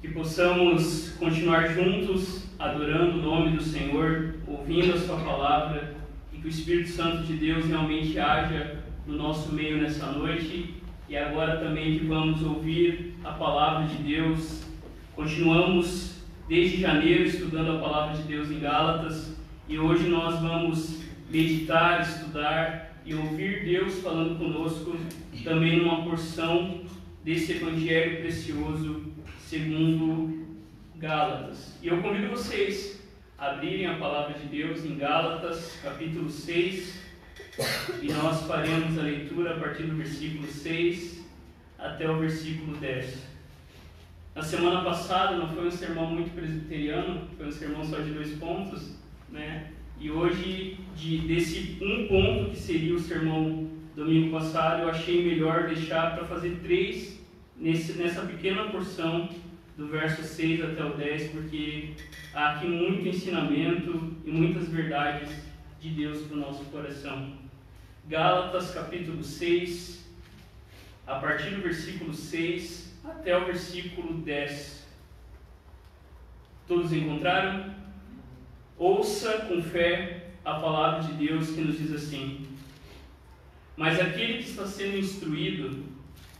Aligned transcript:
que 0.00 0.08
possamos 0.08 1.10
continuar 1.18 1.68
juntos 1.74 2.44
adorando 2.58 3.18
o 3.18 3.22
nome 3.22 3.56
do 3.56 3.62
Senhor, 3.62 4.34
ouvindo 4.46 4.94
a 4.94 4.98
Sua 4.98 5.18
palavra 5.18 5.96
e 6.32 6.38
que 6.38 6.46
o 6.46 6.50
Espírito 6.50 6.90
Santo 6.90 7.22
de 7.22 7.34
Deus 7.34 7.66
realmente 7.66 8.18
haja 8.18 8.82
no 9.06 9.14
nosso 9.14 9.52
meio 9.52 9.80
nessa 9.80 10.06
noite 10.12 10.74
e 11.08 11.16
agora 11.16 11.58
também 11.58 11.98
que 11.98 12.06
vamos 12.06 12.42
ouvir 12.42 13.14
a 13.24 13.32
palavra 13.32 13.86
de 13.86 14.02
Deus. 14.02 14.64
Continuamos 15.14 16.22
desde 16.48 16.80
janeiro 16.80 17.24
estudando 17.24 17.76
a 17.76 17.80
palavra 17.80 18.16
de 18.16 18.22
Deus 18.24 18.50
em 18.50 18.60
Gálatas 18.60 19.36
e 19.68 19.78
hoje 19.78 20.08
nós 20.08 20.40
vamos 20.40 21.02
meditar, 21.30 22.02
estudar 22.02 23.00
e 23.04 23.14
ouvir 23.14 23.64
Deus 23.64 24.00
falando 24.00 24.38
conosco 24.38 24.96
também 25.42 25.78
numa 25.78 26.02
porção 26.02 26.80
desse 27.24 27.52
evangelho 27.52 28.20
precioso 28.20 29.16
segundo 29.46 30.44
Gálatas. 30.96 31.78
E 31.80 31.86
eu 31.86 32.02
convido 32.02 32.30
vocês 32.30 33.00
a 33.38 33.52
abrirem 33.52 33.86
a 33.86 33.96
palavra 33.96 34.36
de 34.36 34.46
Deus 34.46 34.84
em 34.84 34.96
Gálatas, 34.96 35.78
capítulo 35.82 36.28
6, 36.28 37.00
e 38.02 38.12
nós 38.12 38.42
faremos 38.42 38.98
a 38.98 39.02
leitura 39.02 39.54
a 39.54 39.60
partir 39.60 39.84
do 39.84 39.96
versículo 39.96 40.48
6 40.48 41.24
até 41.78 42.10
o 42.10 42.18
versículo 42.18 42.76
10. 42.78 43.36
Na 44.34 44.42
semana 44.42 44.82
passada 44.82 45.36
não 45.36 45.48
foi 45.48 45.68
um 45.68 45.70
sermão 45.70 46.10
muito 46.10 46.34
presbiteriano, 46.34 47.28
foi 47.36 47.46
um 47.46 47.52
sermão 47.52 47.84
só 47.84 47.98
de 48.00 48.10
dois 48.10 48.32
pontos, 48.38 48.98
né? 49.30 49.70
E 50.00 50.10
hoje, 50.10 50.78
de, 50.96 51.18
desse 51.18 51.78
um 51.80 52.08
ponto 52.08 52.50
que 52.50 52.56
seria 52.56 52.94
o 52.94 52.98
sermão 52.98 53.70
domingo 53.94 54.32
passado, 54.32 54.82
eu 54.82 54.90
achei 54.90 55.24
melhor 55.24 55.68
deixar 55.68 56.16
para 56.16 56.24
fazer 56.24 56.58
três 56.62 57.15
nesse, 57.58 57.94
nessa 57.94 58.22
pequena 58.22 58.70
porção 58.70 59.28
do 59.76 59.88
verso 59.88 60.22
6 60.22 60.64
até 60.64 60.84
o 60.84 60.96
10, 60.96 61.30
porque 61.32 61.94
há 62.32 62.52
aqui 62.52 62.66
muito 62.66 63.08
ensinamento 63.08 64.16
e 64.24 64.30
muitas 64.30 64.68
verdades 64.68 65.28
de 65.80 65.90
Deus 65.90 66.22
para 66.22 66.36
o 66.36 66.40
nosso 66.40 66.64
coração. 66.66 67.32
Gálatas 68.08 68.70
capítulo 68.70 69.22
6, 69.22 70.06
a 71.06 71.16
partir 71.16 71.50
do 71.50 71.62
versículo 71.62 72.14
6 72.14 73.00
até 73.04 73.36
o 73.36 73.44
versículo 73.44 74.14
10. 74.14 74.86
Todos 76.66 76.92
encontraram? 76.92 77.74
Ouça 78.78 79.46
com 79.48 79.62
fé 79.62 80.30
a 80.44 80.54
palavra 80.54 81.02
de 81.02 81.26
Deus 81.26 81.50
que 81.50 81.60
nos 81.60 81.78
diz 81.78 81.92
assim: 81.92 82.46
Mas 83.76 84.00
aquele 84.00 84.38
que 84.38 84.50
está 84.50 84.66
sendo 84.66 84.98
instruído 84.98 85.84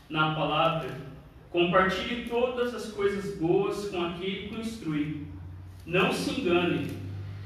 na 0.09 0.33
palavra, 0.35 0.89
compartilhe 1.49 2.29
todas 2.29 2.73
as 2.73 2.91
coisas 2.91 3.37
boas 3.37 3.89
com 3.89 4.03
aquele 4.05 4.47
que 4.47 4.55
o 4.55 4.61
instrui. 4.61 5.27
Não 5.85 6.11
se 6.11 6.41
engane, 6.41 6.89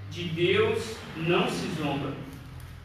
de 0.10 0.24
Deus 0.26 0.98
não 1.16 1.48
se 1.50 1.68
zomba, 1.82 2.14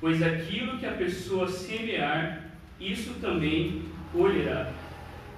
pois 0.01 0.23
aquilo 0.23 0.79
que 0.79 0.87
a 0.87 0.93
pessoa 0.93 1.49
semear, 1.49 2.51
isso 2.79 3.15
também 3.21 3.83
colherá. 4.13 4.73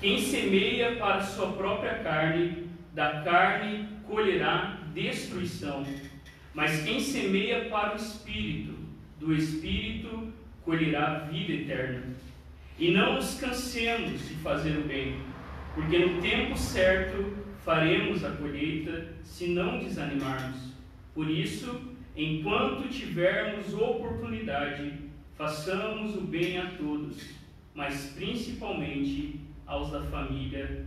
Quem 0.00 0.20
semeia 0.20 0.97
para 0.97 1.23
sua 1.23 1.52
própria 1.52 1.98
carne, 1.98 2.69
da 2.95 3.23
carne 3.23 3.89
colherá 4.06 4.78
destruição. 4.95 5.84
Mas 6.55 6.83
quem 6.83 7.00
semeia 7.00 7.67
para 7.67 7.95
o 7.95 7.97
Espírito, 7.97 8.75
do 9.19 9.33
Espírito 9.33 10.33
colherá 10.64 11.20
vida 11.30 11.52
eterna. 11.52 12.02
E 12.78 12.92
não 12.92 13.16
nos 13.16 13.40
cansemos 13.40 14.28
de 14.28 14.34
fazer 14.34 14.78
o 14.78 14.82
bem, 14.82 15.20
porque 15.74 15.98
no 15.98 16.20
tempo 16.20 16.56
certo 16.56 17.36
faremos 17.64 18.24
a 18.24 18.30
colheita, 18.30 19.08
se 19.24 19.48
não 19.48 19.78
desanimarmos. 19.78 20.72
Por 21.12 21.28
isso, 21.28 21.92
enquanto 22.16 22.88
tivermos 22.88 23.74
oportunidade, 23.74 24.92
façamos 25.36 26.17
o 26.17 26.20
bem 26.20 26.58
a 26.58 26.70
todos, 26.70 27.30
mas 27.74 28.12
principalmente 28.17 29.40
aos 29.67 29.90
da 29.90 30.02
família 30.02 30.86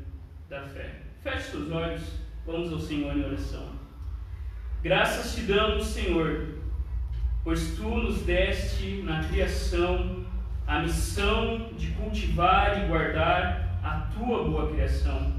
da 0.50 0.62
fé. 0.64 1.02
Feche 1.22 1.52
seus 1.52 1.72
olhos, 1.72 2.04
vamos 2.46 2.72
ao 2.72 2.80
Senhor 2.80 3.16
em 3.16 3.26
oração. 3.26 3.76
Graças 4.82 5.36
te 5.36 5.42
damos, 5.42 5.86
Senhor, 5.86 6.56
pois 7.44 7.76
tu 7.76 7.88
nos 7.88 8.22
deste 8.24 9.04
na 9.04 9.24
criação 9.26 10.21
a 10.72 10.80
missão 10.80 11.70
de 11.78 11.88
cultivar 11.88 12.82
e 12.82 12.88
guardar 12.88 13.78
a 13.84 14.08
tua 14.18 14.46
boa 14.46 14.72
criação. 14.72 15.34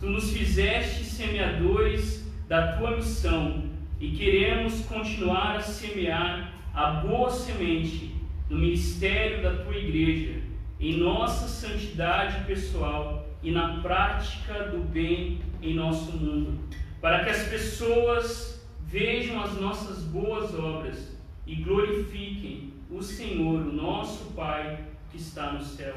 Tu 0.00 0.06
nos 0.06 0.32
fizeste 0.32 1.04
semeadores 1.04 2.26
da 2.48 2.72
tua 2.78 2.96
missão 2.96 3.64
e 4.00 4.12
queremos 4.12 4.86
continuar 4.86 5.56
a 5.56 5.60
semear 5.60 6.54
a 6.72 6.90
boa 6.92 7.30
semente 7.30 8.14
no 8.48 8.56
ministério 8.56 9.42
da 9.42 9.62
tua 9.62 9.76
igreja, 9.76 10.40
em 10.80 10.96
nossa 10.96 11.48
santidade 11.48 12.46
pessoal 12.46 13.28
e 13.42 13.50
na 13.50 13.82
prática 13.82 14.70
do 14.70 14.78
bem 14.78 15.38
em 15.60 15.74
nosso 15.74 16.12
mundo, 16.12 16.60
para 16.98 17.24
que 17.24 17.30
as 17.30 17.46
pessoas 17.46 18.66
vejam 18.86 19.38
as 19.42 19.52
nossas 19.60 20.02
boas 20.04 20.58
obras 20.58 21.14
e 21.46 21.56
glorifiquem 21.56 22.77
o 22.90 23.02
Senhor, 23.02 23.60
o 23.60 23.72
nosso 23.72 24.32
Pai 24.32 24.84
que 25.10 25.16
está 25.16 25.52
no 25.52 25.62
céu. 25.62 25.94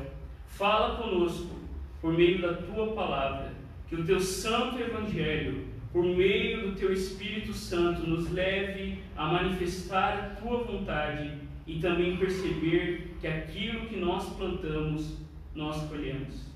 Fala 0.48 0.98
conosco 1.02 1.60
por 2.02 2.14
meio 2.14 2.42
da 2.42 2.54
tua 2.54 2.94
palavra, 2.94 3.54
que 3.88 3.96
o 3.96 4.06
teu 4.06 4.20
santo 4.20 4.80
evangelho, 4.80 5.68
por 5.92 6.04
meio 6.04 6.70
do 6.70 6.76
teu 6.76 6.92
Espírito 6.92 7.54
Santo, 7.54 8.08
nos 8.08 8.32
leve 8.32 9.00
a 9.16 9.28
manifestar 9.28 10.14
a 10.14 10.42
tua 10.42 10.64
vontade 10.64 11.34
e 11.68 11.80
também 11.80 12.18
perceber 12.18 13.16
que 13.20 13.28
aquilo 13.28 13.88
que 13.88 13.98
nós 13.98 14.30
plantamos, 14.36 15.18
nós 15.54 15.88
colhemos. 15.90 16.50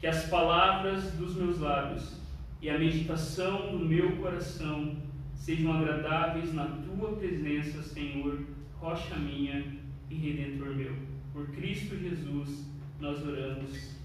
Que 0.00 0.06
as 0.06 0.28
palavras 0.28 1.12
dos 1.12 1.36
meus 1.36 1.60
lábios 1.60 2.20
e 2.60 2.70
a 2.70 2.78
meditação 2.78 3.70
do 3.70 3.78
meu 3.78 4.16
coração 4.16 4.96
sejam 5.34 5.72
agradáveis 5.72 6.52
na 6.54 6.64
tua 6.64 7.12
presença, 7.16 7.82
Senhor, 7.82 8.40
rocha 8.80 9.16
minha 9.16 9.64
e 10.10 10.14
redentor 10.14 10.74
meu. 10.74 10.92
Por 11.32 11.48
Cristo 11.48 11.96
Jesus 11.96 12.66
nós 13.00 13.26
oramos. 13.26 13.96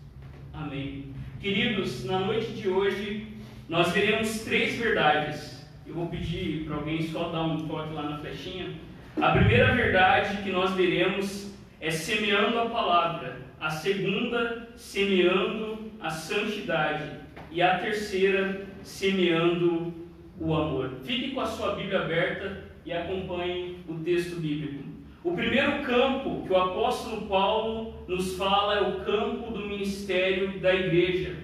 Amém. 0.54 1.14
Queridos, 1.40 2.06
na 2.06 2.20
noite 2.20 2.52
de 2.54 2.68
hoje 2.68 3.28
nós 3.70 3.92
veremos 3.92 4.42
três 4.42 4.78
verdades. 4.78 5.66
Eu 5.86 5.96
vou 5.96 6.08
pedir 6.08 6.66
para 6.66 6.76
alguém 6.76 7.02
só 7.02 7.30
dar 7.30 7.44
um 7.44 7.68
toque 7.68 7.94
lá 7.94 8.04
na 8.04 8.18
flechinha. 8.20 8.74
A 9.22 9.32
primeira 9.32 9.74
verdade 9.74 10.42
que 10.44 10.52
nós 10.52 10.72
veremos 10.72 11.53
é 11.80 11.90
semeando 11.90 12.59
a 12.59 12.70
palavra. 12.70 13.42
A 13.59 13.70
segunda, 13.70 14.70
semeando 14.76 15.92
a 16.00 16.09
santidade. 16.09 17.22
E 17.52 17.62
a 17.62 17.78
terceira, 17.80 18.66
semeando 18.82 19.94
o 20.40 20.56
amor. 20.56 21.00
Fique 21.03 21.32
com 21.32 21.42
a 21.42 21.46
sua 21.46 21.76
Bíblia 21.76 22.02
aberta 22.02 22.71
e 22.86 22.94
acompanhe 22.94 23.78
o 23.88 23.96
texto 23.96 24.40
bíblico. 24.40 24.84
O 25.24 25.34
primeiro 25.34 25.84
campo 25.84 26.44
que 26.46 26.52
o 26.52 26.58
apóstolo 26.58 27.28
Paulo 27.28 27.94
nos 28.08 28.36
fala 28.36 28.75
é 28.75 28.81
o 28.81 29.06
campo 29.06 29.52
do 29.52 29.68
ministério 29.68 30.59
da 30.59 30.74
igreja. 30.74 31.36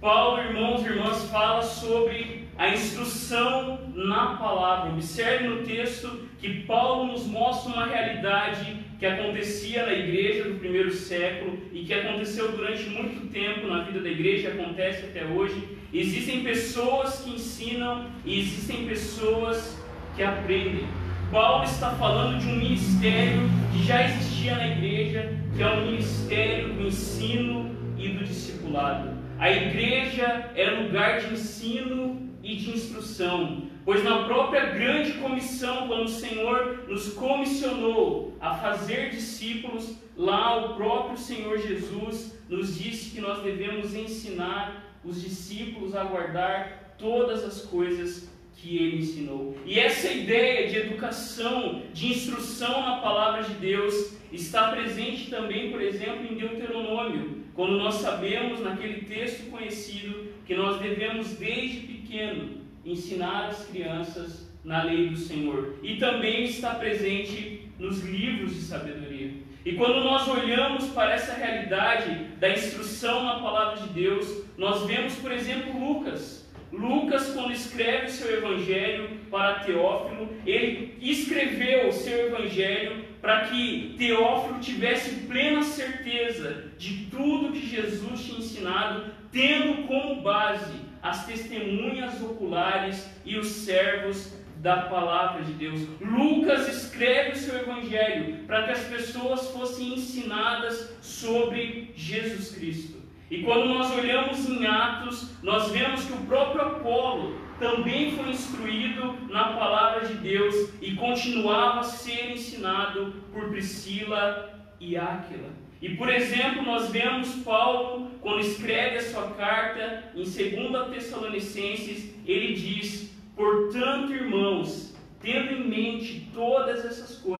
Paulo, 0.00 0.42
irmãos 0.42 0.82
e 0.82 0.86
irmãs, 0.86 1.30
fala 1.30 1.62
sobre 1.62 2.46
a 2.56 2.70
instrução 2.70 3.90
na 3.94 4.36
palavra. 4.36 4.92
Observe 4.92 5.48
no 5.48 5.62
texto 5.64 6.28
que 6.38 6.62
Paulo 6.62 7.12
nos 7.12 7.26
mostra 7.26 7.72
uma 7.72 7.86
realidade 7.86 8.76
que 8.98 9.04
acontecia 9.04 9.84
na 9.84 9.92
igreja 9.92 10.44
do 10.44 10.58
primeiro 10.58 10.92
século 10.92 11.58
e 11.72 11.84
que 11.84 11.92
aconteceu 11.92 12.52
durante 12.52 12.88
muito 12.88 13.30
tempo 13.30 13.66
na 13.66 13.82
vida 13.82 14.00
da 14.00 14.08
igreja, 14.08 14.48
acontece 14.48 15.06
até 15.06 15.24
hoje, 15.24 15.78
Existem 15.92 16.42
pessoas 16.42 17.22
que 17.22 17.30
ensinam 17.30 18.10
e 18.24 18.40
existem 18.40 18.86
pessoas 18.86 19.78
que 20.18 20.24
aprendem. 20.24 20.88
Paulo 21.30 21.62
está 21.62 21.90
falando 21.92 22.40
de 22.40 22.48
um 22.48 22.56
ministério 22.56 23.42
que 23.72 23.84
já 23.84 24.04
existia 24.04 24.56
na 24.56 24.66
igreja, 24.66 25.32
que 25.54 25.62
é 25.62 25.70
o 25.70 25.86
ministério 25.86 26.74
do 26.74 26.88
ensino 26.88 27.70
e 27.96 28.08
do 28.08 28.24
discipulado. 28.24 29.16
A 29.38 29.48
igreja 29.48 30.50
é 30.56 30.70
lugar 30.70 31.20
de 31.20 31.34
ensino 31.34 32.28
e 32.42 32.56
de 32.56 32.70
instrução, 32.70 33.68
pois 33.84 34.02
na 34.02 34.24
própria 34.24 34.66
grande 34.66 35.12
comissão, 35.12 35.86
quando 35.86 36.06
o 36.06 36.08
Senhor 36.08 36.88
nos 36.88 37.12
comissionou 37.12 38.36
a 38.40 38.54
fazer 38.54 39.10
discípulos, 39.10 39.98
lá 40.16 40.56
o 40.56 40.74
próprio 40.74 41.16
Senhor 41.16 41.58
Jesus 41.58 42.36
nos 42.48 42.76
disse 42.76 43.14
que 43.14 43.20
nós 43.20 43.40
devemos 43.40 43.94
ensinar 43.94 44.84
os 45.04 45.22
discípulos 45.22 45.94
a 45.94 46.02
guardar 46.02 46.96
todas 46.98 47.44
as 47.44 47.62
coisas 47.62 48.28
que 48.60 48.76
ele 48.76 48.98
ensinou. 48.98 49.56
E 49.64 49.78
essa 49.78 50.10
ideia 50.10 50.68
de 50.68 50.76
educação, 50.76 51.82
de 51.92 52.08
instrução 52.08 52.82
na 52.82 52.96
palavra 52.96 53.42
de 53.44 53.54
Deus, 53.54 54.16
está 54.32 54.72
presente 54.72 55.30
também, 55.30 55.70
por 55.70 55.80
exemplo, 55.80 56.26
em 56.30 56.36
Deuteronômio, 56.36 57.44
quando 57.54 57.78
nós 57.78 57.96
sabemos 57.96 58.60
naquele 58.60 59.02
texto 59.02 59.50
conhecido 59.50 60.32
que 60.44 60.54
nós 60.54 60.80
devemos 60.80 61.36
desde 61.36 61.86
pequeno 61.86 62.58
ensinar 62.84 63.46
as 63.46 63.66
crianças 63.66 64.48
na 64.64 64.82
lei 64.82 65.08
do 65.08 65.16
Senhor. 65.16 65.78
E 65.82 65.96
também 65.96 66.44
está 66.44 66.74
presente 66.74 67.68
nos 67.78 68.02
livros 68.04 68.54
de 68.54 68.62
sabedoria. 68.62 69.32
E 69.64 69.74
quando 69.74 70.02
nós 70.02 70.26
olhamos 70.26 70.86
para 70.88 71.12
essa 71.12 71.34
realidade 71.34 72.24
da 72.40 72.50
instrução 72.50 73.24
na 73.24 73.40
palavra 73.40 73.82
de 73.82 73.88
Deus, 73.92 74.44
nós 74.56 74.86
vemos, 74.86 75.14
por 75.16 75.30
exemplo, 75.30 75.78
Lucas. 75.78 76.37
Lucas, 76.72 77.32
quando 77.32 77.52
escreve 77.52 78.08
seu 78.08 78.36
evangelho 78.36 79.08
para 79.30 79.60
Teófilo, 79.60 80.28
ele 80.44 80.96
escreveu 81.00 81.88
o 81.88 81.92
seu 81.92 82.26
evangelho 82.26 83.04
para 83.20 83.46
que 83.46 83.94
Teófilo 83.98 84.60
tivesse 84.60 85.26
plena 85.26 85.62
certeza 85.62 86.70
de 86.76 87.06
tudo 87.10 87.52
que 87.52 87.66
Jesus 87.66 88.24
tinha 88.24 88.38
ensinado, 88.38 89.06
tendo 89.32 89.86
como 89.86 90.22
base 90.22 90.74
as 91.02 91.26
testemunhas 91.26 92.20
oculares 92.22 93.08
e 93.24 93.36
os 93.36 93.46
servos 93.46 94.36
da 94.56 94.82
palavra 94.82 95.44
de 95.44 95.52
Deus. 95.52 95.80
Lucas 96.00 96.68
escreve 96.68 97.32
o 97.32 97.36
seu 97.36 97.58
evangelho 97.58 98.44
para 98.46 98.64
que 98.64 98.72
as 98.72 98.84
pessoas 98.84 99.50
fossem 99.50 99.94
ensinadas 99.94 100.96
sobre 101.00 101.92
Jesus 101.94 102.50
Cristo. 102.56 102.97
E 103.30 103.42
quando 103.42 103.66
nós 103.66 103.90
olhamos 103.90 104.48
em 104.48 104.66
Atos, 104.66 105.34
nós 105.42 105.70
vemos 105.70 106.04
que 106.04 106.12
o 106.12 106.26
próprio 106.26 106.62
Apolo 106.62 107.38
também 107.58 108.12
foi 108.12 108.30
instruído 108.30 109.18
na 109.28 109.52
palavra 109.52 110.06
de 110.06 110.14
Deus 110.14 110.70
e 110.80 110.94
continuava 110.94 111.80
a 111.80 111.84
ser 111.84 112.30
ensinado 112.30 113.14
por 113.32 113.50
Priscila 113.50 114.58
e 114.80 114.96
Áquila. 114.96 115.50
E 115.80 115.90
por 115.90 116.08
exemplo, 116.08 116.62
nós 116.62 116.90
vemos 116.90 117.34
Paulo, 117.44 118.10
quando 118.20 118.40
escreve 118.40 118.96
a 118.96 119.02
sua 119.02 119.30
carta 119.32 120.10
em 120.14 120.22
2 120.22 120.90
Tessalonicenses, 120.90 122.14
ele 122.26 122.54
diz: 122.54 123.14
Portanto, 123.36 124.12
irmãos, 124.12 124.96
tendo 125.20 125.52
em 125.52 125.68
mente 125.68 126.28
todas 126.32 126.84
essas 126.84 127.18
coisas, 127.18 127.37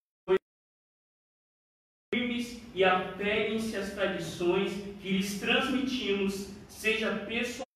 e 2.78 2.84
apeguem-se 2.84 3.76
às 3.76 3.90
tradições 3.90 4.70
que 5.02 5.10
lhes 5.10 5.40
transmitimos, 5.40 6.54
seja 6.68 7.10
pessoalmente, 7.26 7.66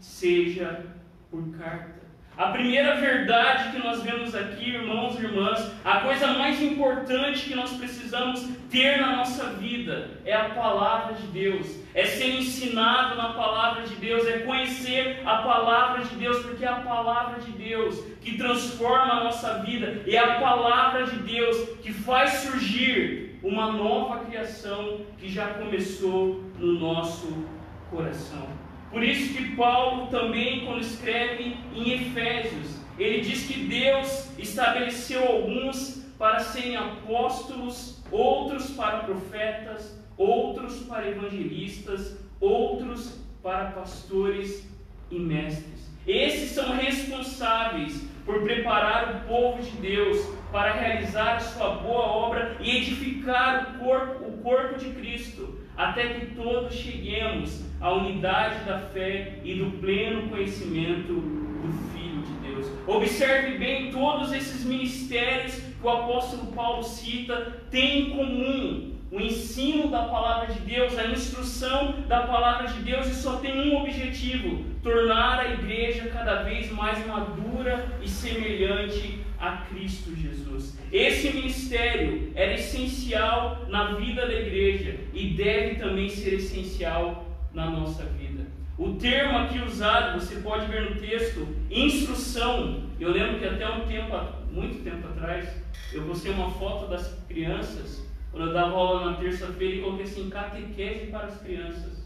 seja 0.00 0.84
por 1.30 1.56
carta. 1.56 2.02
A 2.36 2.46
primeira 2.48 2.96
verdade 2.96 3.70
que 3.70 3.78
nós 3.78 4.02
vemos 4.02 4.34
aqui, 4.34 4.70
irmãos 4.70 5.16
e 5.16 5.22
irmãs, 5.22 5.70
a 5.84 6.00
coisa 6.00 6.26
mais 6.32 6.60
importante 6.60 7.44
que 7.46 7.54
nós 7.54 7.72
precisamos 7.74 8.44
ter 8.68 9.00
na 9.00 9.18
nossa 9.18 9.50
vida 9.50 10.10
é 10.24 10.34
a 10.34 10.48
palavra 10.48 11.14
de 11.14 11.28
Deus, 11.28 11.78
é 11.94 12.04
ser 12.04 12.30
ensinado 12.34 13.14
na 13.14 13.34
palavra 13.34 13.84
de 13.84 13.94
Deus, 13.94 14.26
é 14.26 14.40
conhecer 14.40 15.22
a 15.24 15.36
palavra 15.36 16.04
de 16.04 16.16
Deus, 16.16 16.44
porque 16.44 16.64
é 16.64 16.68
a 16.68 16.80
palavra 16.80 17.38
de 17.38 17.52
Deus 17.52 18.04
que 18.20 18.36
transforma 18.36 19.20
a 19.20 19.22
nossa 19.22 19.60
vida, 19.60 20.02
é 20.04 20.18
a 20.18 20.40
palavra 20.40 21.06
de 21.06 21.16
Deus 21.18 21.78
que 21.80 21.92
faz 21.92 22.32
surgir 22.40 23.33
uma 23.44 23.70
nova 23.70 24.24
criação 24.24 25.02
que 25.18 25.28
já 25.28 25.48
começou 25.48 26.42
no 26.58 26.80
nosso 26.80 27.44
coração. 27.90 28.48
Por 28.90 29.02
isso 29.04 29.34
que 29.34 29.54
Paulo 29.54 30.06
também, 30.06 30.64
quando 30.64 30.80
escreve 30.80 31.56
em 31.74 31.90
Efésios, 31.90 32.80
ele 32.98 33.20
diz 33.20 33.46
que 33.46 33.64
Deus 33.64 34.30
estabeleceu 34.38 35.26
alguns 35.26 36.02
para 36.18 36.40
serem 36.40 36.76
apóstolos, 36.76 38.02
outros 38.10 38.70
para 38.70 39.00
profetas, 39.00 40.00
outros 40.16 40.78
para 40.84 41.08
evangelistas, 41.08 42.18
outros 42.40 43.20
para 43.42 43.72
pastores 43.72 44.66
e 45.10 45.18
mestres. 45.18 45.90
Esses 46.06 46.50
são 46.50 46.76
responsáveis 46.76 48.08
por 48.24 48.42
preparar 48.42 49.16
o 49.16 49.28
povo 49.28 49.62
de 49.62 49.70
Deus 49.72 50.24
para 50.54 50.70
realizar 50.70 51.34
a 51.34 51.40
sua 51.40 51.70
boa 51.70 52.06
obra 52.06 52.56
e 52.60 52.76
edificar 52.76 53.74
o 53.74 53.84
corpo, 53.84 54.24
o 54.24 54.38
corpo 54.38 54.78
de 54.78 54.90
Cristo, 54.90 55.58
até 55.76 56.10
que 56.10 56.26
todos 56.26 56.72
cheguemos 56.72 57.60
à 57.80 57.92
unidade 57.92 58.64
da 58.64 58.78
fé 58.78 59.40
e 59.42 59.56
do 59.56 59.72
pleno 59.80 60.28
conhecimento 60.28 61.12
do 61.12 61.72
Filho 61.92 62.22
de 62.22 62.48
Deus. 62.48 62.68
Observe 62.86 63.58
bem 63.58 63.90
todos 63.90 64.32
esses 64.32 64.64
ministérios 64.64 65.56
que 65.56 65.84
o 65.84 65.90
apóstolo 65.90 66.52
Paulo 66.52 66.84
cita 66.84 67.60
têm 67.68 68.02
em 68.02 68.10
comum 68.10 68.94
o 69.10 69.20
ensino 69.20 69.88
da 69.88 70.04
palavra 70.04 70.54
de 70.54 70.60
Deus, 70.60 70.96
a 70.96 71.06
instrução 71.08 71.96
da 72.06 72.28
palavra 72.28 72.68
de 72.68 72.78
Deus, 72.80 73.08
e 73.08 73.14
só 73.14 73.38
tem 73.38 73.72
um 73.72 73.80
objetivo: 73.80 74.64
tornar 74.84 75.40
a 75.40 75.52
igreja 75.52 76.10
cada 76.10 76.44
vez 76.44 76.70
mais 76.70 77.04
madura 77.04 77.88
e 78.00 78.08
semelhante 78.08 79.23
a 79.38 79.58
Cristo 79.68 80.14
Jesus. 80.14 80.78
Esse 80.92 81.30
ministério 81.30 82.30
era 82.34 82.54
essencial 82.54 83.66
na 83.68 83.94
vida 83.94 84.26
da 84.26 84.34
igreja 84.34 85.00
e 85.12 85.30
deve 85.30 85.76
também 85.76 86.08
ser 86.08 86.34
essencial 86.34 87.26
na 87.52 87.70
nossa 87.70 88.04
vida. 88.04 88.46
O 88.76 88.94
termo 88.94 89.38
aqui 89.38 89.60
usado, 89.60 90.20
você 90.20 90.36
pode 90.36 90.66
ver 90.66 90.90
no 90.90 91.00
texto, 91.00 91.46
instrução. 91.70 92.90
Eu 92.98 93.10
lembro 93.10 93.38
que 93.38 93.44
até 93.44 93.68
um 93.68 93.86
tempo, 93.86 94.16
muito 94.50 94.82
tempo 94.82 95.06
atrás, 95.06 95.48
eu 95.92 96.02
postei 96.02 96.32
uma 96.32 96.50
foto 96.50 96.88
das 96.88 97.16
crianças, 97.28 98.04
quando 98.32 98.48
eu 98.48 98.52
dava 98.52 98.72
aula 98.72 99.12
na 99.12 99.16
terça-feira, 99.16 99.76
e 99.76 99.80
coloquei 99.80 100.04
assim, 100.04 100.28
catequese 100.28 101.06
para 101.06 101.26
as 101.26 101.40
crianças. 101.40 102.04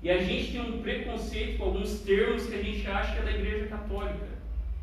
E 0.00 0.08
a 0.08 0.22
gente 0.22 0.52
tem 0.52 0.60
um 0.60 0.80
preconceito 0.80 1.58
com 1.58 1.64
alguns 1.64 2.00
termos 2.02 2.46
que 2.46 2.54
a 2.54 2.62
gente 2.62 2.86
acha 2.86 3.12
que 3.12 3.18
é 3.18 3.22
da 3.22 3.30
igreja 3.32 3.66
católica. 3.66 4.35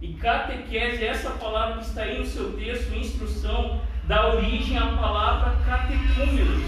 E 0.03 0.15
catequese, 0.15 1.05
essa 1.05 1.29
palavra 1.29 1.77
que 1.77 1.85
está 1.85 2.01
aí 2.01 2.19
no 2.19 2.25
seu 2.25 2.51
texto, 2.57 2.93
instrução, 2.93 3.81
dá 4.03 4.33
origem 4.35 4.77
à 4.77 4.97
palavra 4.97 5.55
catecúmenos. 5.65 6.61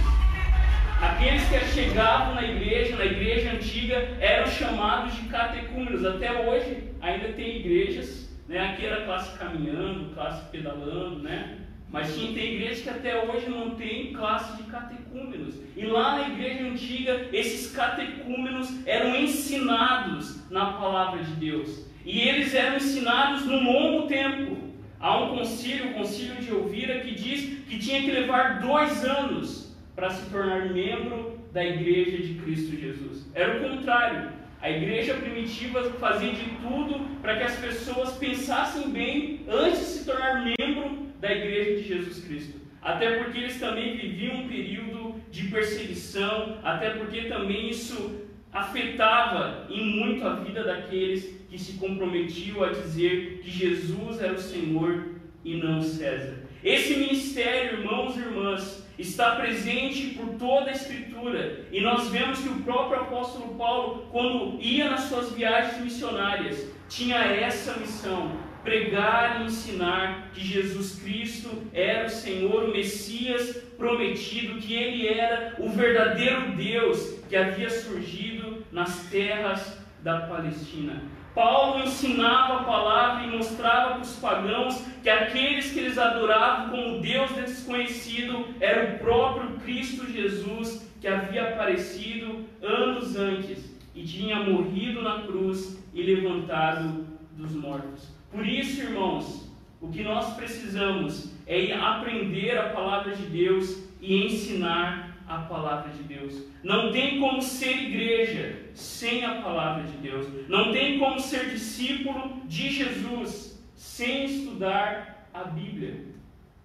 Aqueles 1.01 1.43
que 1.49 1.59
chegavam 1.65 2.35
na 2.35 2.43
igreja, 2.43 2.95
na 2.95 3.03
igreja 3.03 3.51
antiga, 3.51 3.95
eram 4.21 4.47
chamados 4.47 5.15
de 5.15 5.23
catecúmenos. 5.23 6.05
Até 6.05 6.47
hoje 6.47 6.91
ainda 7.01 7.33
tem 7.33 7.57
igrejas, 7.57 8.33
né? 8.47 8.69
aqui 8.69 8.85
era 8.85 9.03
classe 9.03 9.37
caminhando, 9.37 10.15
classe 10.15 10.49
pedalando, 10.49 11.21
né? 11.21 11.57
Mas 11.91 12.15
tinha, 12.15 12.33
tem 12.33 12.53
igrejas 12.53 12.83
que 12.83 12.89
até 12.89 13.21
hoje 13.21 13.49
não 13.49 13.71
tem 13.71 14.13
classe 14.13 14.55
de 14.55 14.63
catecúmenos. 14.63 15.55
E 15.75 15.85
lá 15.85 16.19
na 16.19 16.29
igreja 16.29 16.63
antiga, 16.63 17.27
esses 17.33 17.75
catecúmenos 17.75 18.87
eram 18.87 19.13
ensinados 19.13 20.49
na 20.49 20.71
palavra 20.71 21.21
de 21.21 21.31
Deus. 21.31 21.93
E 22.05 22.21
eles 22.21 22.53
eram 22.53 22.77
ensinados 22.77 23.45
no 23.45 23.59
longo 23.63 24.07
tempo. 24.07 24.57
Há 24.99 25.23
um 25.23 25.37
concílio, 25.37 25.89
o 25.89 25.93
concílio 25.95 26.35
de 26.35 26.49
Elvira, 26.49 26.99
que 26.99 27.15
diz 27.15 27.63
que 27.67 27.79
tinha 27.79 28.01
que 28.01 28.11
levar 28.11 28.59
dois 28.61 29.03
anos 29.03 29.75
para 29.95 30.11
se 30.11 30.29
tornar 30.29 30.71
membro 30.71 31.39
da 31.51 31.65
igreja 31.65 32.17
de 32.17 32.35
Cristo 32.35 32.75
Jesus. 32.77 33.27
Era 33.33 33.57
o 33.57 33.69
contrário. 33.69 34.29
A 34.61 34.69
igreja 34.69 35.15
primitiva 35.15 35.83
fazia 35.99 36.31
de 36.31 36.45
tudo 36.61 36.99
para 37.21 37.37
que 37.37 37.43
as 37.43 37.55
pessoas 37.57 38.13
pensassem 38.17 38.89
bem 38.89 39.41
antes 39.47 39.79
de 39.79 39.85
se 39.85 40.05
tornar 40.05 40.43
membro 40.43 41.07
da 41.19 41.31
igreja 41.31 41.81
de 41.81 41.87
Jesus 41.87 42.23
Cristo. 42.25 42.59
Até 42.81 43.17
porque 43.17 43.39
eles 43.39 43.59
também 43.59 43.97
viviam 43.97 44.35
um 44.37 44.47
período 44.47 45.21
de 45.31 45.47
perseguição, 45.47 46.59
até 46.63 46.91
porque 46.91 47.23
também 47.23 47.69
isso 47.69 48.25
afetava 48.51 49.67
em 49.69 49.85
muito 49.97 50.25
a 50.25 50.35
vida 50.35 50.63
daqueles 50.63 51.44
que 51.55 51.61
se 51.61 51.73
comprometiam 51.77 52.61
a 52.61 52.69
dizer 52.71 53.39
que 53.41 53.49
Jesus 53.49 54.21
era 54.21 54.33
o 54.33 54.37
Senhor 54.37 55.05
e 55.43 55.55
não 55.55 55.81
César. 55.81 56.35
Esse 56.61 56.97
ministério, 56.97 57.79
irmãos 57.79 58.17
e 58.17 58.19
irmãs, 58.19 58.85
está 58.99 59.37
presente 59.37 60.15
por 60.15 60.35
toda 60.35 60.69
a 60.69 60.73
Escritura 60.73 61.65
e 61.71 61.79
nós 61.79 62.09
vemos 62.09 62.39
que 62.39 62.49
o 62.49 62.61
próprio 62.61 62.99
apóstolo 62.99 63.55
Paulo, 63.55 64.07
quando 64.11 64.61
ia 64.61 64.89
nas 64.89 65.03
suas 65.03 65.31
viagens 65.31 65.81
missionárias, 65.81 66.69
tinha 66.89 67.19
essa 67.19 67.79
missão: 67.79 68.37
pregar 68.61 69.41
e 69.41 69.45
ensinar 69.45 70.31
que 70.33 70.41
Jesus 70.41 70.99
Cristo 70.99 71.49
era 71.71 72.07
o 72.07 72.09
Senhor, 72.09 72.65
o 72.65 72.73
Messias 72.73 73.63
prometido, 73.77 74.59
que 74.59 74.73
ele 74.73 75.07
era 75.07 75.55
o 75.59 75.69
verdadeiro 75.69 76.51
Deus 76.57 77.19
que 77.29 77.35
havia 77.37 77.69
surgido 77.69 78.65
nas 78.73 79.05
terras 79.09 79.77
da 80.03 80.21
Palestina. 80.21 81.14
Paulo 81.35 81.83
ensinava 81.83 82.61
a 82.61 82.63
palavra 82.63 83.25
e 83.25 83.31
mostrava 83.31 83.95
para 83.95 84.01
os 84.01 84.15
pagãos 84.15 84.81
que 85.03 85.09
aqueles 85.09 85.73
que 85.73 85.79
eles 85.79 85.97
adoravam 85.97 86.69
como 86.69 87.01
Deus 87.01 87.29
desconhecido 87.31 88.47
era 88.61 88.95
o 88.95 88.99
próprio 88.99 89.59
Cristo 89.59 90.09
Jesus 90.09 90.89
que 91.01 91.07
havia 91.07 91.49
aparecido 91.49 92.45
anos 92.61 93.17
antes 93.17 93.77
e 93.93 94.03
tinha 94.03 94.39
morrido 94.39 95.01
na 95.01 95.23
cruz 95.23 95.77
e 95.93 96.01
levantado 96.01 97.05
dos 97.31 97.51
mortos. 97.53 98.09
Por 98.31 98.47
isso, 98.47 98.81
irmãos, 98.81 99.53
o 99.81 99.89
que 99.89 100.03
nós 100.03 100.33
precisamos 100.35 101.33
é 101.45 101.73
aprender 101.73 102.57
a 102.57 102.69
palavra 102.69 103.13
de 103.13 103.23
Deus 103.23 103.85
e 104.01 104.25
ensinar 104.25 105.17
a 105.27 105.39
palavra 105.39 105.91
de 105.91 106.03
Deus. 106.03 106.45
Não 106.63 106.93
tem 106.93 107.19
como 107.19 107.41
ser 107.41 107.71
igreja 107.71 108.64
sem 108.75 109.23
a 109.23 109.41
palavra 109.41 109.83
de 109.83 109.97
Deus. 109.97 110.27
Não 110.49 110.71
tem 110.71 110.99
como 110.99 111.19
ser 111.19 111.49
discípulo 111.49 112.41
de 112.45 112.69
Jesus 112.69 113.63
sem 113.73 114.25
estudar 114.25 115.27
a 115.33 115.45
Bíblia. 115.45 116.05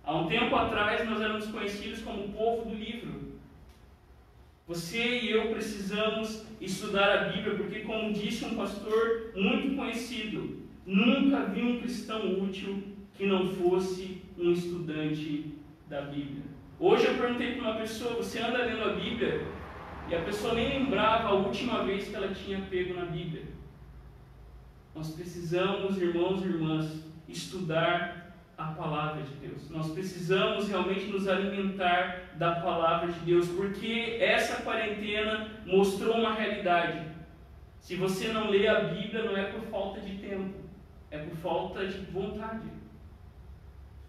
Há 0.04 0.16
um 0.16 0.26
tempo 0.26 0.54
atrás 0.56 1.08
nós 1.08 1.20
éramos 1.20 1.46
conhecidos 1.46 2.02
como 2.02 2.24
o 2.24 2.32
povo 2.32 2.68
do 2.68 2.74
livro. 2.74 3.30
Você 4.66 5.20
e 5.20 5.30
eu 5.30 5.50
precisamos 5.50 6.44
estudar 6.60 7.10
a 7.10 7.24
Bíblia, 7.30 7.56
porque, 7.56 7.80
como 7.80 8.12
disse 8.12 8.44
um 8.44 8.54
pastor 8.54 9.32
muito 9.34 9.76
conhecido, 9.76 10.60
nunca 10.86 11.44
vi 11.46 11.62
um 11.62 11.80
cristão 11.80 12.40
útil 12.40 12.82
que 13.16 13.26
não 13.26 13.48
fosse 13.48 14.22
um 14.38 14.52
estudante 14.52 15.54
da 15.88 16.02
Bíblia. 16.02 16.44
Hoje 16.78 17.06
eu 17.06 17.14
perguntei 17.14 17.54
para 17.54 17.62
uma 17.62 17.80
pessoa: 17.80 18.14
você 18.14 18.38
anda 18.40 18.64
lendo 18.64 18.82
a 18.82 18.94
Bíblia? 18.94 19.44
E 20.10 20.14
a 20.14 20.22
pessoa 20.22 20.54
nem 20.54 20.68
lembrava 20.68 21.28
a 21.28 21.34
última 21.34 21.84
vez 21.84 22.08
que 22.08 22.16
ela 22.16 22.34
tinha 22.34 22.60
pego 22.68 22.94
na 22.94 23.04
Bíblia. 23.04 23.44
Nós 24.92 25.12
precisamos, 25.12 26.02
irmãos 26.02 26.42
e 26.42 26.48
irmãs, 26.48 27.04
estudar 27.28 28.34
a 28.58 28.64
palavra 28.72 29.22
de 29.22 29.34
Deus. 29.36 29.70
Nós 29.70 29.92
precisamos 29.92 30.68
realmente 30.68 31.04
nos 31.04 31.28
alimentar 31.28 32.32
da 32.34 32.56
palavra 32.56 33.12
de 33.12 33.20
Deus, 33.20 33.48
porque 33.50 34.18
essa 34.20 34.62
quarentena 34.62 35.48
mostrou 35.64 36.16
uma 36.16 36.34
realidade. 36.34 37.06
Se 37.78 37.94
você 37.94 38.32
não 38.32 38.50
lê 38.50 38.66
a 38.66 38.80
Bíblia, 38.80 39.22
não 39.22 39.36
é 39.36 39.44
por 39.44 39.62
falta 39.62 40.00
de 40.00 40.16
tempo, 40.16 40.58
é 41.08 41.18
por 41.18 41.36
falta 41.36 41.86
de 41.86 41.98
vontade. 42.10 42.68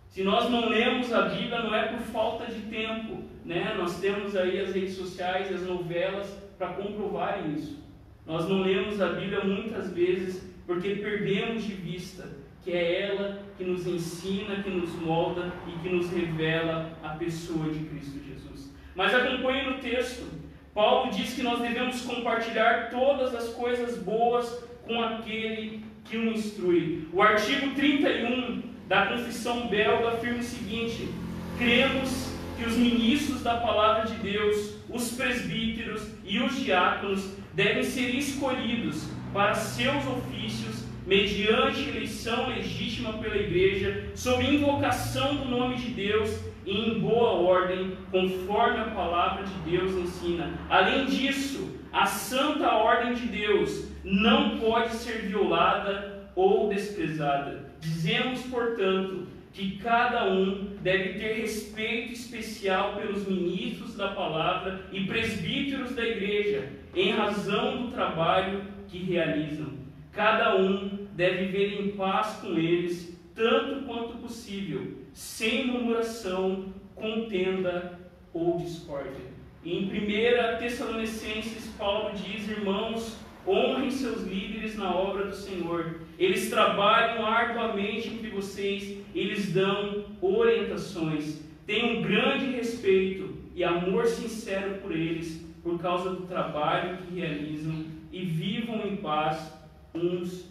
Se 0.08 0.24
nós 0.24 0.50
não 0.50 0.68
lemos 0.68 1.14
a 1.14 1.30
Bíblia, 1.30 1.62
não 1.62 1.76
é 1.76 1.90
por 1.90 2.00
falta 2.00 2.48
de 2.48 2.62
tempo. 2.62 3.31
Né? 3.52 3.76
Nós 3.78 4.00
temos 4.00 4.34
aí 4.38 4.62
as 4.62 4.74
redes 4.74 4.96
sociais, 4.96 5.54
as 5.54 5.64
novelas 5.64 6.26
para 6.58 6.70
comprovarem 6.70 7.54
isso. 7.54 7.84
Nós 8.26 8.48
não 8.48 8.62
lemos 8.62 9.02
a 9.02 9.08
Bíblia 9.10 9.44
muitas 9.44 9.92
vezes 9.92 10.50
porque 10.66 10.96
perdemos 10.96 11.62
de 11.66 11.74
vista 11.74 12.30
que 12.64 12.72
é 12.72 13.10
ela 13.10 13.44
que 13.58 13.66
nos 13.66 13.86
ensina, 13.86 14.64
que 14.64 14.70
nos 14.70 14.96
molda 15.02 15.52
e 15.68 15.78
que 15.80 15.90
nos 15.94 16.10
revela 16.12 16.98
a 17.04 17.10
pessoa 17.10 17.70
de 17.70 17.80
Cristo 17.80 18.20
Jesus. 18.26 18.74
Mas 18.96 19.14
acompanhe 19.14 19.70
no 19.70 19.80
texto. 19.80 20.26
Paulo 20.74 21.12
diz 21.12 21.34
que 21.34 21.44
nós 21.44 21.60
devemos 21.60 22.04
compartilhar 22.04 22.90
todas 22.90 23.36
as 23.36 23.50
coisas 23.50 23.98
boas 23.98 24.64
com 24.88 25.02
aquele 25.02 25.84
que 26.06 26.16
o 26.16 26.32
instrui. 26.32 27.06
O 27.12 27.22
artigo 27.22 27.76
31 27.76 28.62
da 28.88 29.08
Confissão 29.08 29.68
Belga 29.68 30.10
afirma 30.10 30.40
o 30.40 30.44
seguinte: 30.44 31.10
cremos 31.58 32.31
que 32.62 32.70
os 32.70 32.78
ministros 32.78 33.42
da 33.42 33.56
palavra 33.56 34.06
de 34.06 34.14
Deus, 34.18 34.76
os 34.88 35.14
presbíteros 35.14 36.08
e 36.24 36.40
os 36.40 36.56
diáconos 36.64 37.34
devem 37.56 37.84
ser 37.84 38.14
escolhidos 38.16 39.08
para 39.34 39.56
seus 39.56 40.06
ofícios 40.06 40.86
mediante 41.08 41.90
eleição 41.90 42.50
legítima 42.50 43.14
pela 43.14 43.36
igreja, 43.36 44.12
sob 44.14 44.44
invocação 44.44 45.38
do 45.38 45.46
nome 45.46 45.78
de 45.78 45.90
Deus 45.90 46.40
e 46.64 46.72
em 46.72 47.00
boa 47.00 47.32
ordem, 47.32 47.98
conforme 48.12 48.80
a 48.80 48.92
palavra 48.92 49.44
de 49.44 49.72
Deus 49.72 49.94
ensina. 49.94 50.54
Além 50.70 51.08
disso, 51.08 51.80
a 51.92 52.06
santa 52.06 52.72
ordem 52.76 53.16
de 53.16 53.26
Deus 53.26 53.88
não 54.04 54.60
pode 54.60 54.94
ser 54.94 55.24
violada 55.24 56.30
ou 56.36 56.70
desprezada. 56.70 57.72
Dizemos, 57.80 58.42
portanto, 58.44 59.26
que 59.54 59.78
cada 59.78 60.32
um 60.32 60.78
deve 60.82 61.20
ter 61.20 61.42
respeito 61.42 62.14
especial 62.14 62.96
pelos 62.96 63.28
ministros 63.28 63.96
da 63.96 64.10
palavra 64.10 64.86
e 64.92 65.06
presbíteros 65.06 65.94
da 65.94 66.06
igreja, 66.06 66.70
em 66.96 67.12
razão 67.12 67.84
do 67.84 67.92
trabalho 67.92 68.64
que 68.88 69.00
realizam. 69.00 69.74
Cada 70.12 70.56
um 70.56 71.08
deve 71.14 71.46
viver 71.46 71.82
em 71.82 71.92
paz 71.92 72.38
com 72.42 72.58
eles, 72.58 73.18
tanto 73.36 73.86
quanto 73.86 74.18
possível, 74.18 75.00
sem 75.14 75.68
murmuração, 75.68 76.74
contenda 76.96 78.00
ou 78.34 78.58
discórdia. 78.58 79.32
Em 79.64 79.86
1 79.86 80.60
Tessalonicenses, 80.60 81.68
Paulo 81.78 82.12
diz: 82.16 82.50
Irmãos, 82.50 83.20
Honrem 83.48 83.90
seus 83.90 84.22
líderes 84.22 84.78
na 84.78 84.96
obra 84.96 85.26
do 85.26 85.36
Senhor. 85.36 86.02
Eles 86.20 86.50
trabalham 86.50 87.26
arduamente 87.26 88.08
entre 88.08 88.30
vocês, 88.30 89.01
eles 89.14 89.54
dão 89.54 90.06
orientações. 90.22 91.42
Tenham 91.66 92.02
grande 92.02 92.46
respeito 92.52 93.36
e 93.56 93.64
amor 93.64 94.06
sincero 94.06 94.80
por 94.82 94.92
eles, 94.92 95.46
por 95.64 95.80
causa 95.80 96.10
do 96.12 96.28
trabalho 96.28 96.98
que 96.98 97.20
realizam, 97.20 97.86
e 98.12 98.26
vivam 98.26 98.86
em 98.86 98.98
paz 98.98 99.54
uns 99.94 100.50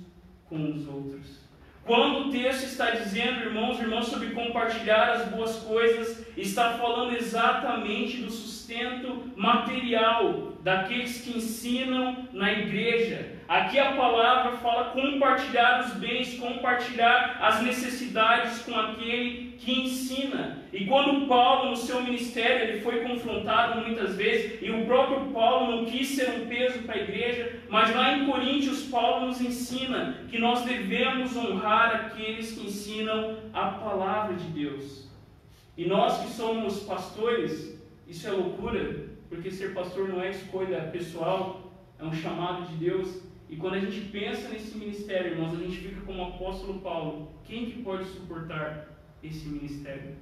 com 0.49 0.71
os 0.71 0.89
outros. 0.89 1.41
Quando 1.85 2.29
o 2.29 2.31
texto 2.31 2.65
está 2.65 2.91
dizendo, 2.91 3.41
irmãos 3.41 3.79
e 3.79 3.83
irmãs, 3.83 4.07
sobre 4.07 4.31
compartilhar 4.31 5.13
as 5.13 5.29
boas 5.29 5.57
coisas, 5.57 6.25
está 6.37 6.75
falando 6.75 7.17
exatamente 7.17 8.19
do 8.19 8.31
sustento 8.31 9.25
material 9.35 10.53
daqueles 10.63 11.23
que 11.23 11.37
ensinam 11.37 12.29
na 12.33 12.53
igreja. 12.53 13.40
Aqui 13.51 13.81
a 13.81 13.97
palavra 13.97 14.57
fala 14.59 14.93
compartilhar 14.93 15.85
os 15.85 15.95
bens, 15.95 16.39
compartilhar 16.39 17.37
as 17.41 17.61
necessidades 17.65 18.63
com 18.63 18.73
aquele 18.79 19.57
que 19.59 19.73
ensina. 19.73 20.59
E 20.73 20.87
quando 20.87 21.27
Paulo, 21.27 21.71
no 21.71 21.77
seu 21.77 22.01
ministério, 22.01 22.69
ele 22.69 22.81
foi 22.81 23.01
confrontado 23.01 23.81
muitas 23.81 24.15
vezes, 24.15 24.63
e 24.63 24.71
o 24.71 24.87
próprio 24.87 25.33
Paulo 25.33 25.79
não 25.79 25.85
quis 25.85 26.11
ser 26.11 26.31
um 26.31 26.47
peso 26.47 26.85
para 26.85 26.95
a 26.95 27.03
igreja, 27.03 27.59
mas 27.69 27.93
lá 27.93 28.17
em 28.17 28.27
Coríntios, 28.27 28.85
Paulo 28.85 29.27
nos 29.27 29.41
ensina 29.41 30.19
que 30.31 30.39
nós 30.39 30.63
devemos 30.63 31.37
honrar 31.37 31.93
aqueles 32.07 32.53
que 32.53 32.69
ensinam 32.69 33.37
a 33.53 33.67
palavra 33.67 34.37
de 34.37 34.47
Deus. 34.47 35.11
E 35.77 35.87
nós 35.87 36.21
que 36.21 36.29
somos 36.29 36.85
pastores, 36.85 37.77
isso 38.07 38.29
é 38.29 38.31
loucura, 38.31 39.09
porque 39.29 39.51
ser 39.51 39.75
pastor 39.75 40.09
não 40.09 40.23
é 40.23 40.31
escolha 40.31 40.83
pessoal, 40.93 41.63
é 41.99 42.05
um 42.05 42.13
chamado 42.13 42.65
de 42.67 42.77
Deus. 42.77 43.29
E 43.51 43.57
quando 43.57 43.75
a 43.75 43.81
gente 43.81 44.09
pensa 44.11 44.49
nesse 44.49 44.79
ministério, 44.79 45.33
irmãos, 45.33 45.59
a 45.59 45.63
gente 45.63 45.77
fica 45.77 46.01
como 46.03 46.23
o 46.23 46.27
apóstolo 46.29 46.81
Paulo. 46.81 47.33
Quem 47.45 47.67
que 47.69 47.83
pode 47.83 48.05
suportar 48.05 48.87
esse 49.25 49.49
ministério? 49.49 50.15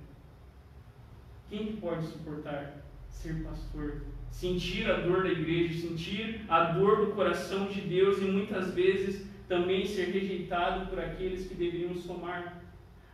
Quem 1.51 1.67
que 1.67 1.73
pode 1.75 2.07
suportar 2.07 2.83
ser 3.11 3.45
pastor? 3.45 4.07
Sentir 4.31 4.91
a 4.91 5.01
dor 5.01 5.25
da 5.25 5.29
igreja, 5.29 5.87
sentir 5.87 6.41
a 6.49 6.73
dor 6.73 7.05
do 7.05 7.13
coração 7.13 7.67
de 7.67 7.83
Deus 7.83 8.19
e 8.19 8.25
muitas 8.25 8.73
vezes 8.73 9.27
também 9.47 9.85
ser 9.85 10.07
rejeitado 10.07 10.87
por 10.87 10.99
aqueles 10.99 11.47
que 11.47 11.55
deveriam 11.55 11.95
somar. 11.95 12.63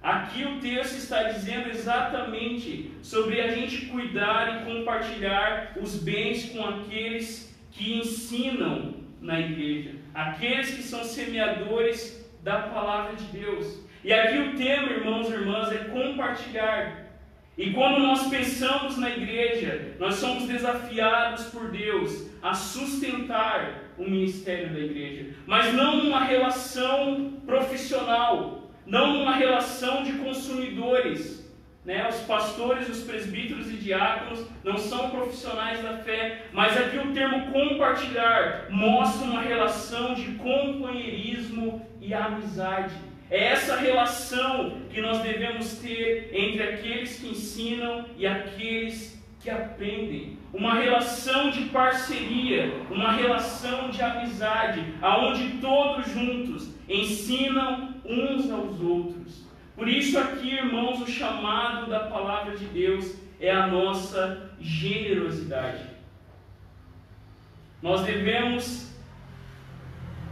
Aqui 0.01 0.45
o 0.45 0.61
texto 0.61 0.97
está 0.97 1.25
dizendo 1.25 1.71
exatamente 1.71 2.93
sobre 3.03 3.41
a 3.41 3.53
gente 3.53 3.87
cuidar 3.87 4.63
e 4.63 4.65
compartilhar 4.65 5.77
os 5.81 5.97
bens 5.97 6.51
com 6.51 6.65
aqueles 6.65 7.59
que 7.73 7.99
ensinam 7.99 8.95
na 9.25 9.41
igreja, 9.41 10.04
aqueles 10.15 10.71
que 10.75 10.83
são 10.83 11.03
semeadores 11.05 12.25
da 12.43 12.63
palavra 12.63 13.17
de 13.17 13.25
Deus. 13.25 13.83
E 14.05 14.13
aqui 14.13 14.39
o 14.39 14.57
tema, 14.57 14.93
irmãos 14.93 15.29
e 15.29 15.33
irmãs, 15.33 15.73
é 15.73 15.79
compartilhar. 15.79 17.05
E 17.57 17.71
quando 17.73 18.01
nós 18.01 18.29
pensamos 18.29 18.99
na 18.99 19.11
igreja, 19.11 19.97
nós 19.99 20.17
somos 20.17 20.47
desafiados 20.47 21.47
por 21.47 21.71
Deus 21.71 22.29
a 22.43 22.53
sustentar 22.53 23.85
o 23.97 24.03
ministério 24.05 24.73
da 24.73 24.81
igreja, 24.81 25.35
mas 25.47 25.73
não 25.73 26.01
uma 26.01 26.25
relação 26.25 27.41
profissional, 27.47 28.71
não 28.85 29.23
uma 29.23 29.37
relação 29.37 30.03
de 30.03 30.13
consumidores. 30.15 31.44
Né? 31.85 32.09
Os 32.09 32.21
pastores, 32.21 32.89
os 32.89 33.03
presbíteros 33.03 33.71
e 33.71 33.77
diáconos 33.77 34.47
não 34.63 34.79
são 34.79 35.11
profissionais 35.11 35.83
da 35.83 35.99
fé, 35.99 36.47
mas 36.53 36.77
aqui 36.77 36.97
o 36.97 37.13
termo 37.13 37.53
compartilhar 37.53 38.69
mostra 38.71 39.27
uma 39.27 39.43
relação 39.43 40.15
de 40.15 40.33
companheirismo 40.33 41.87
e 42.01 42.15
amizade. 42.15 42.95
É 43.31 43.45
essa 43.45 43.77
relação 43.77 44.79
que 44.91 45.01
nós 45.01 45.19
devemos 45.21 45.79
ter 45.79 46.31
entre 46.33 46.63
aqueles 46.63 47.19
que 47.19 47.29
ensinam 47.29 48.07
e 48.17 48.27
aqueles 48.27 49.23
que 49.41 49.51
aprendem. 49.51 50.39
Uma 50.55 50.75
relação 50.75 51.51
de 51.51 51.65
parceria, 51.65 52.73
uma 52.91 53.13
relação 53.13 53.91
de 53.91 54.01
amizade, 54.01 54.83
aonde 55.03 55.59
todos 55.61 56.11
juntos 56.11 56.71
ensinam 56.89 57.95
uns 58.07 58.51
aos 58.51 58.81
outros. 58.81 59.44
Por 59.75 59.89
isso, 59.89 60.19
aqui, 60.19 60.55
irmãos, 60.55 61.01
o 61.01 61.07
chamado 61.07 61.91
da 61.91 62.01
palavra 62.01 62.57
de 62.57 62.67
Deus 62.67 63.17
é 63.41 63.51
a 63.51 63.67
nossa 63.67 64.51
generosidade. 64.61 65.85
Nós 67.83 68.03
devemos 68.03 68.95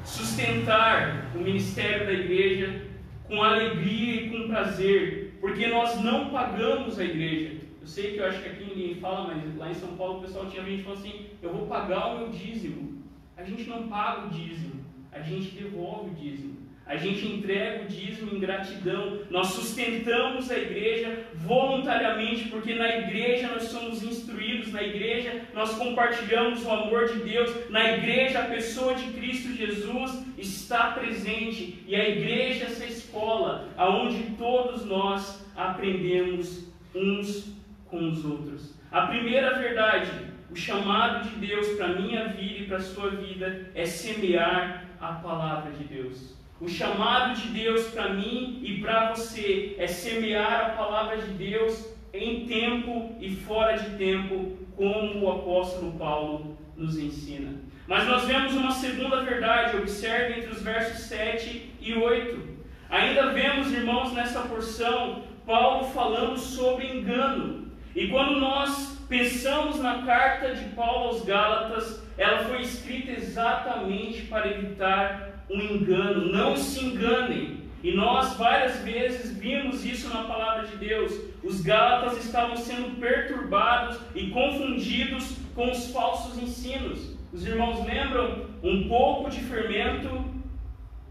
sustentar 0.04 1.32
o 1.34 1.38
ministério 1.38 2.06
da 2.06 2.12
igreja 2.12 2.86
com 3.24 3.42
alegria 3.42 4.22
e 4.22 4.30
com 4.30 4.48
prazer, 4.48 5.36
porque 5.40 5.66
nós 5.66 6.00
não 6.00 6.30
pagamos 6.30 6.98
a 6.98 7.04
igreja. 7.04 7.60
Eu 7.80 7.86
sei 7.86 8.12
que 8.12 8.18
eu 8.18 8.26
acho 8.26 8.40
que 8.42 8.48
aqui 8.48 8.64
ninguém 8.64 8.94
fala, 8.96 9.34
mas 9.34 9.56
lá 9.56 9.70
em 9.70 9.74
São 9.74 9.96
Paulo 9.96 10.18
o 10.18 10.22
pessoal 10.22 10.46
tinha 10.46 10.64
gente 10.64 10.84
falou 10.84 10.98
assim: 10.98 11.26
eu 11.42 11.52
vou 11.52 11.66
pagar 11.66 12.14
o 12.14 12.18
meu 12.18 12.28
dízimo. 12.28 13.02
A 13.36 13.42
gente 13.42 13.68
não 13.68 13.88
paga 13.88 14.26
o 14.26 14.30
dízimo, 14.30 14.84
a 15.10 15.20
gente 15.20 15.50
devolve 15.50 16.10
o 16.10 16.14
dízimo. 16.14 16.61
A 16.86 16.96
gente 16.96 17.26
entrega 17.26 17.84
o 17.84 17.86
dízimo 17.86 18.34
em 18.34 18.40
gratidão. 18.40 19.20
Nós 19.30 19.48
sustentamos 19.48 20.50
a 20.50 20.58
igreja 20.58 21.26
voluntariamente, 21.34 22.48
porque 22.48 22.74
na 22.74 22.96
igreja 22.96 23.48
nós 23.48 23.64
somos 23.64 24.02
instruídos, 24.02 24.72
na 24.72 24.82
igreja 24.82 25.42
nós 25.54 25.74
compartilhamos 25.76 26.64
o 26.64 26.70
amor 26.70 27.08
de 27.08 27.20
Deus, 27.20 27.70
na 27.70 27.96
igreja 27.96 28.40
a 28.40 28.46
pessoa 28.46 28.94
de 28.94 29.12
Cristo 29.12 29.54
Jesus 29.54 30.24
está 30.36 30.92
presente 30.92 31.82
e 31.86 31.94
a 31.94 32.08
igreja 32.08 32.64
é 32.64 32.66
essa 32.66 32.84
escola 32.84 33.68
aonde 33.76 34.34
todos 34.36 34.84
nós 34.84 35.46
aprendemos 35.56 36.68
uns 36.94 37.54
com 37.86 38.08
os 38.08 38.24
outros. 38.24 38.74
A 38.90 39.06
primeira 39.06 39.58
verdade, 39.58 40.10
o 40.50 40.56
chamado 40.56 41.28
de 41.28 41.46
Deus 41.46 41.68
para 41.76 41.88
minha 41.88 42.28
vida 42.28 42.58
e 42.58 42.66
para 42.66 42.80
sua 42.80 43.10
vida 43.10 43.70
é 43.74 43.86
semear 43.86 44.86
a 45.00 45.14
palavra 45.14 45.72
de 45.72 45.84
Deus. 45.84 46.41
O 46.62 46.68
chamado 46.68 47.34
de 47.34 47.48
Deus 47.48 47.88
para 47.88 48.10
mim 48.10 48.60
e 48.62 48.80
para 48.80 49.12
você 49.12 49.74
é 49.80 49.88
semear 49.88 50.66
a 50.66 50.68
palavra 50.76 51.16
de 51.16 51.32
Deus 51.32 51.92
em 52.14 52.46
tempo 52.46 53.16
e 53.20 53.34
fora 53.34 53.76
de 53.76 53.96
tempo, 53.96 54.56
como 54.76 55.24
o 55.24 55.32
apóstolo 55.32 55.90
Paulo 55.98 56.56
nos 56.76 56.96
ensina. 56.96 57.54
Mas 57.88 58.06
nós 58.06 58.26
vemos 58.26 58.54
uma 58.54 58.70
segunda 58.70 59.24
verdade, 59.24 59.76
observe 59.76 60.38
entre 60.38 60.50
os 60.50 60.62
versos 60.62 61.00
7 61.06 61.68
e 61.80 61.94
8. 61.94 62.40
Ainda 62.88 63.32
vemos, 63.32 63.72
irmãos, 63.72 64.12
nessa 64.12 64.42
porção, 64.42 65.24
Paulo 65.44 65.86
falando 65.86 66.38
sobre 66.38 66.96
engano. 66.96 67.72
E 67.92 68.06
quando 68.06 68.38
nós 68.38 69.04
pensamos 69.08 69.80
na 69.80 70.02
carta 70.02 70.54
de 70.54 70.66
Paulo 70.76 71.08
aos 71.08 71.24
Gálatas, 71.24 72.06
ela 72.16 72.44
foi 72.44 72.60
escrita 72.60 73.10
exatamente 73.10 74.22
para 74.26 74.48
evitar 74.48 75.31
um 75.52 75.60
engano. 75.60 76.32
Não 76.32 76.56
se 76.56 76.84
enganem. 76.84 77.62
E 77.82 77.92
nós 77.92 78.34
várias 78.34 78.78
vezes 78.78 79.36
vimos 79.36 79.84
isso 79.84 80.08
na 80.08 80.22
palavra 80.22 80.66
de 80.68 80.76
Deus. 80.76 81.12
Os 81.42 81.60
Gálatas 81.62 82.24
estavam 82.24 82.56
sendo 82.56 82.98
perturbados 83.00 83.98
e 84.14 84.28
confundidos 84.28 85.36
com 85.54 85.70
os 85.70 85.90
falsos 85.90 86.40
ensinos. 86.40 87.16
Os 87.32 87.44
irmãos 87.44 87.84
lembram? 87.84 88.46
Um 88.62 88.88
pouco 88.88 89.28
de 89.28 89.40
fermento 89.40 90.24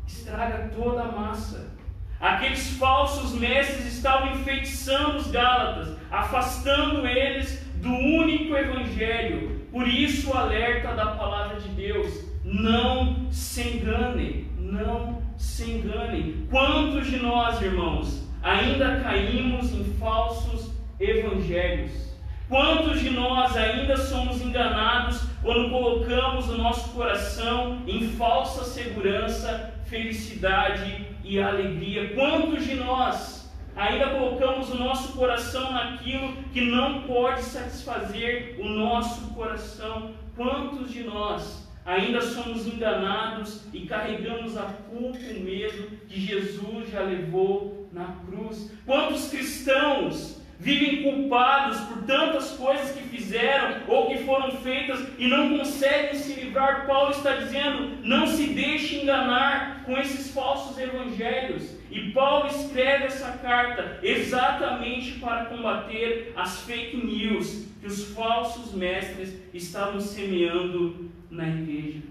estraga 0.08 0.72
toda 0.74 1.02
a 1.02 1.12
massa. 1.12 1.72
Aqueles 2.20 2.78
falsos 2.78 3.34
mestres 3.34 3.94
estavam 3.94 4.32
enfeitiçando 4.36 5.18
os 5.18 5.28
Gálatas, 5.30 5.98
afastando 6.10 7.06
eles 7.06 7.66
do 7.82 7.90
único 7.90 8.56
evangelho. 8.56 9.66
Por 9.72 9.88
isso 9.88 10.30
o 10.30 10.38
alerta 10.38 10.94
da 10.94 11.08
palavra 11.08 11.60
de 11.60 11.68
Deus 11.70 12.31
não 12.44 13.32
se 13.32 13.62
enganem, 13.62 14.48
não 14.58 15.22
se 15.38 15.70
enganem. 15.70 16.48
Quantos 16.50 17.08
de 17.08 17.18
nós, 17.18 17.62
irmãos, 17.62 18.28
ainda 18.42 19.00
caímos 19.02 19.72
em 19.74 19.84
falsos 20.00 20.72
evangelhos? 21.00 22.12
Quantos 22.50 23.00
de 23.00 23.10
nós 23.12 23.56
ainda 23.56 23.96
somos 23.96 24.42
enganados 24.42 25.24
quando 25.42 25.70
colocamos 25.70 26.50
o 26.50 26.58
nosso 26.58 26.90
coração 26.90 27.82
em 27.88 28.10
falsa 28.10 28.66
segurança, 28.66 29.74
felicidade 29.86 31.08
e 31.24 31.40
alegria? 31.40 32.14
Quantos 32.14 32.66
de 32.66 32.76
nós 32.76 33.50
ainda 33.74 34.08
colocamos 34.08 34.70
o 34.70 34.78
nosso 34.78 35.14
coração 35.14 35.72
naquilo 35.72 36.34
que 36.52 36.60
não 36.60 37.04
pode 37.04 37.42
satisfazer 37.42 38.58
o 38.60 38.68
nosso 38.68 39.34
coração? 39.34 40.12
Quantos 40.36 40.92
de 40.92 41.04
nós 41.04 41.71
ainda 41.86 42.22
somos 42.22 42.68
enganados 42.68 43.66
e 43.74 43.82
carregamos 43.82 44.58
a 44.58 44.64
culpa 44.90 45.18
e 45.18 45.38
o 45.38 45.44
medo 45.44 45.90
que 46.08 46.20
Jesus 46.20 46.90
já 46.92 47.02
levou 47.02 47.90
na 47.92 48.16
cruz. 48.26 48.72
Quantos 48.86 49.30
cristãos 49.30 50.42
vivem 50.60 51.02
culpados 51.02 51.80
por 51.82 52.04
tantas 52.04 52.52
coisas 52.52 52.92
que 52.92 53.04
fizeram 53.10 53.82
ou 53.88 54.08
que 54.10 54.24
foram 54.24 54.52
feitas 54.52 55.00
e 55.18 55.28
não 55.28 55.58
conseguem 55.58 56.16
se 56.16 56.40
livrar? 56.40 56.86
Paulo 56.86 57.12
está 57.12 57.36
dizendo: 57.36 57.98
não 58.04 58.28
se 58.28 58.48
deixe 58.48 59.02
enganar 59.02 59.84
com 59.86 59.98
esses 59.98 60.32
falsos 60.32 60.78
evangelhos. 60.78 61.82
E 61.90 62.12
Paulo 62.12 62.48
escreve 62.48 63.06
essa 63.06 63.38
carta 63.40 64.00
exatamente 64.02 65.20
para 65.20 65.46
combater 65.46 66.32
as 66.38 66.62
fake 66.62 66.96
news 66.96 67.66
que 67.82 67.88
os 67.88 68.14
falsos 68.14 68.74
mestres 68.74 69.34
estavam 69.54 70.00
semeando 70.00 71.12
na 71.32 71.48
igreja. 71.48 72.04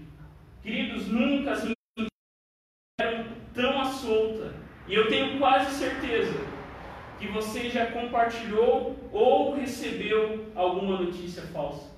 Queridos, 0.63 1.07
nunca 1.07 1.55
mentiras 1.55 3.27
tão 3.53 3.79
à 3.79 3.85
solta. 3.85 4.53
E 4.87 4.93
eu 4.93 5.07
tenho 5.07 5.37
quase 5.37 5.75
certeza 5.75 6.37
que 7.19 7.27
você 7.27 7.69
já 7.69 7.91
compartilhou 7.91 8.97
ou 9.11 9.55
recebeu 9.55 10.51
alguma 10.55 10.99
notícia 10.99 11.43
falsa. 11.43 11.91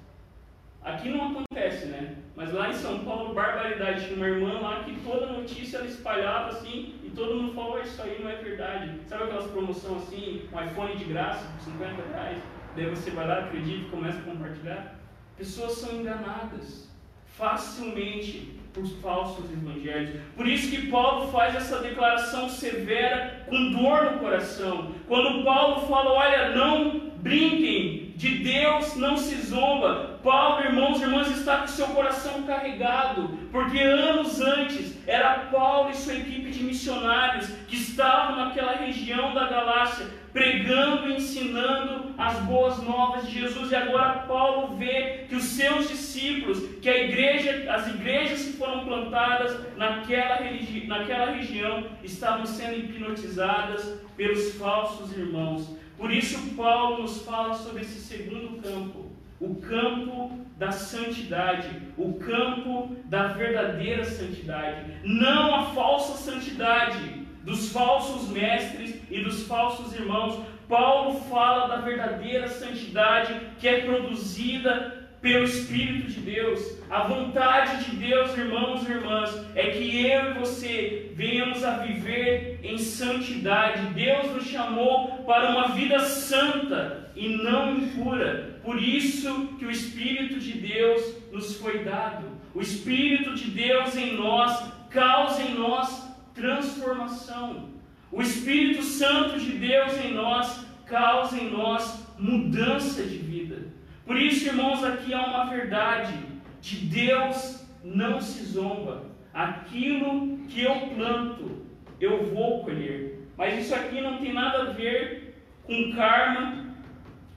Aqui 0.84 1.10
não 1.10 1.32
acontece, 1.32 1.86
né? 1.86 2.18
Mas 2.36 2.52
lá 2.52 2.70
em 2.70 2.74
São 2.74 3.06
Paulo, 3.06 3.34
barbaridade. 3.34 4.06
Tinha 4.06 4.18
uma 4.18 4.28
irmã 4.28 4.60
lá 4.60 4.84
que 4.84 5.00
toda 5.00 5.28
notícia 5.28 5.78
ela 5.78 5.88
espalhava 5.88 6.50
assim 6.50 6.96
e 7.04 7.10
todo 7.10 7.36
mundo 7.36 7.54
falou: 7.54 7.80
Isso 7.80 8.02
aí 8.02 8.22
não 8.22 8.30
é 8.30 8.36
verdade. 8.36 9.00
Sabe 9.06 9.24
aquelas 9.24 9.50
promoções 9.50 10.04
assim, 10.04 10.50
um 10.52 10.62
iPhone 10.62 10.98
de 10.98 11.06
graça 11.06 11.46
por 11.54 11.62
50 11.62 12.02
reais? 12.10 12.44
Daí 12.76 12.90
você 12.90 13.12
vai 13.12 13.28
lá, 13.28 13.46
acredita 13.46 13.88
e 13.88 13.90
começa 13.90 14.20
a 14.20 14.24
compartilhar. 14.24 14.96
Pessoas 15.38 15.74
são 15.74 15.94
enganadas 15.94 16.94
facilmente 17.38 18.54
por 18.74 18.86
falsos 19.02 19.52
evangelhos. 19.52 20.20
Por 20.36 20.48
isso 20.48 20.70
que 20.70 20.88
Paulo 20.88 21.32
faz 21.32 21.56
essa 21.56 21.80
declaração 21.80 22.50
severa 22.50 23.46
com 23.48 23.72
dor 23.72 24.12
no 24.12 24.20
coração. 24.20 24.92
Quando 25.08 25.44
Paulo 25.44 25.88
fala, 25.88 26.12
olha, 26.12 26.56
não 26.56 27.12
brinquem, 27.18 28.14
de 28.16 28.40
Deus 28.40 28.96
não 28.96 29.16
se 29.16 29.36
zomba. 29.36 30.20
Paulo, 30.24 30.66
irmãos 30.66 31.00
e 31.00 31.04
irmãs, 31.04 31.30
está 31.30 31.58
com 31.58 31.68
seu 31.68 31.88
coração 31.88 32.44
carregado, 32.44 33.38
porque 33.52 33.80
anos 33.80 34.40
antes 34.42 34.98
era 35.08 35.50
Paulo 35.52 35.90
e 35.90 35.96
sua 35.96 36.16
equipe 36.16 36.52
de 36.52 36.64
missionários 36.64 37.48
que 37.68 37.76
estavam 37.76 38.38
naquela 38.38 38.74
região 38.74 39.34
da 39.34 39.48
Galácia, 39.48 40.08
pregando 40.34 41.08
e 41.08 41.18
ensinando 41.18 42.14
as 42.18 42.40
boas 42.40 42.82
novas 42.82 43.28
de 43.28 43.40
Jesus. 43.40 43.72
E 43.72 43.76
agora 43.76 44.22
Paulo 44.22 44.76
vê 44.76 45.26
que 45.30 45.36
os 45.36 45.44
seus 45.44 45.88
discípulos, 45.88 46.60
que 46.82 46.90
a 46.90 47.04
igreja, 47.04 47.72
as 47.72 47.88
igrejas 47.88 48.44
que 48.44 48.54
foram 48.54 48.84
plantadas 48.84 49.58
naquela, 49.78 50.38
religi 50.38 50.88
naquela 50.88 51.32
região, 51.32 51.86
estavam 52.04 52.46
sendo 52.46 52.80
hipnotizadas 52.80 54.00
pelos 54.18 54.56
falsos 54.56 55.16
irmãos. 55.16 55.78
Por 55.98 56.12
isso 56.12 56.56
Paulo 56.56 57.04
nos 57.04 57.22
fala 57.24 57.54
sobre 57.54 57.84
esse 57.84 58.02
segundo 58.02 58.62
campo, 58.62 59.12
o 59.40 59.56
campo 59.56 60.40
da 60.58 60.72
santidade, 60.72 61.70
o 61.98 62.14
campo 62.16 62.96
da 63.06 63.28
verdadeira 63.28 64.04
santidade, 64.04 64.86
não 65.04 65.56
a 65.56 65.66
falsa 65.66 66.18
santidade 66.18 67.23
dos 67.44 67.72
falsos 67.72 68.30
mestres 68.30 68.96
e 69.12 69.22
dos 69.22 69.46
falsos 69.48 69.94
irmãos. 69.94 70.44
Paulo 70.68 71.20
fala 71.30 71.68
da 71.68 71.78
verdadeira 71.78 72.48
santidade 72.48 73.40
que 73.60 73.68
é 73.68 73.82
produzida 73.82 75.04
pelo 75.24 75.46
Espírito 75.46 76.12
de 76.12 76.20
Deus. 76.20 76.80
A 76.90 77.04
vontade 77.04 77.86
de 77.86 77.96
Deus, 77.96 78.38
irmãos 78.38 78.88
e 78.88 78.92
irmãs, 78.92 79.46
é 79.56 79.70
que 79.70 80.06
eu 80.06 80.32
e 80.32 80.34
você 80.34 81.12
venhamos 81.16 81.64
a 81.64 81.78
viver 81.78 82.60
em 82.62 82.78
santidade. 82.78 83.94
Deus 83.94 84.34
nos 84.34 84.46
chamou 84.46 85.24
para 85.26 85.52
uma 85.52 85.70
vida 85.70 86.00
santa 86.02 87.10
e 87.16 87.30
não 87.38 87.78
impura. 87.78 88.60
Por 88.64 88.82
isso 88.82 89.56
que 89.58 89.66
o 89.66 89.72
Espírito 89.72 90.40
de 90.40 90.54
Deus 90.54 91.16
nos 91.32 91.56
foi 91.58 91.86
dado. 91.86 92.28
O 92.54 92.62
Espírito 92.62 93.34
de 93.34 93.50
Deus 93.50 93.96
em 93.96 94.18
nós 94.18 94.72
causa 94.90 95.42
em 95.42 95.56
nós 95.56 96.13
transformação. 96.34 97.70
O 98.12 98.22
Espírito 98.22 98.84
Santo 98.84 99.40
de 99.40 99.54
Deus 99.54 99.94
em 100.04 100.14
nós 100.14 100.66
causa 100.86 101.38
em 101.38 101.50
nós 101.50 102.06
mudança 102.18 103.04
de 103.04 103.18
vida. 103.18 103.68
Por 104.06 104.18
isso, 104.18 104.48
irmãos, 104.48 104.84
aqui 104.84 105.14
há 105.14 105.26
uma 105.26 105.46
verdade: 105.46 106.14
de 106.62 106.78
Deus 106.86 107.66
não 107.84 108.22
se 108.22 108.44
zomba. 108.46 109.12
Aquilo 109.34 110.38
que 110.48 110.62
eu 110.62 110.90
planto, 110.96 111.66
eu 112.00 112.26
vou 112.28 112.64
colher. 112.64 113.28
Mas 113.36 113.66
isso 113.66 113.74
aqui 113.74 114.00
não 114.00 114.20
tem 114.20 114.32
nada 114.32 114.62
a 114.62 114.72
ver 114.74 115.42
com 115.64 115.92
karma, 115.96 116.76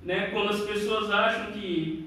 né? 0.02 0.30
Quando 0.30 0.50
as 0.50 0.60
pessoas 0.60 1.10
acham 1.10 1.52
que 1.52 2.06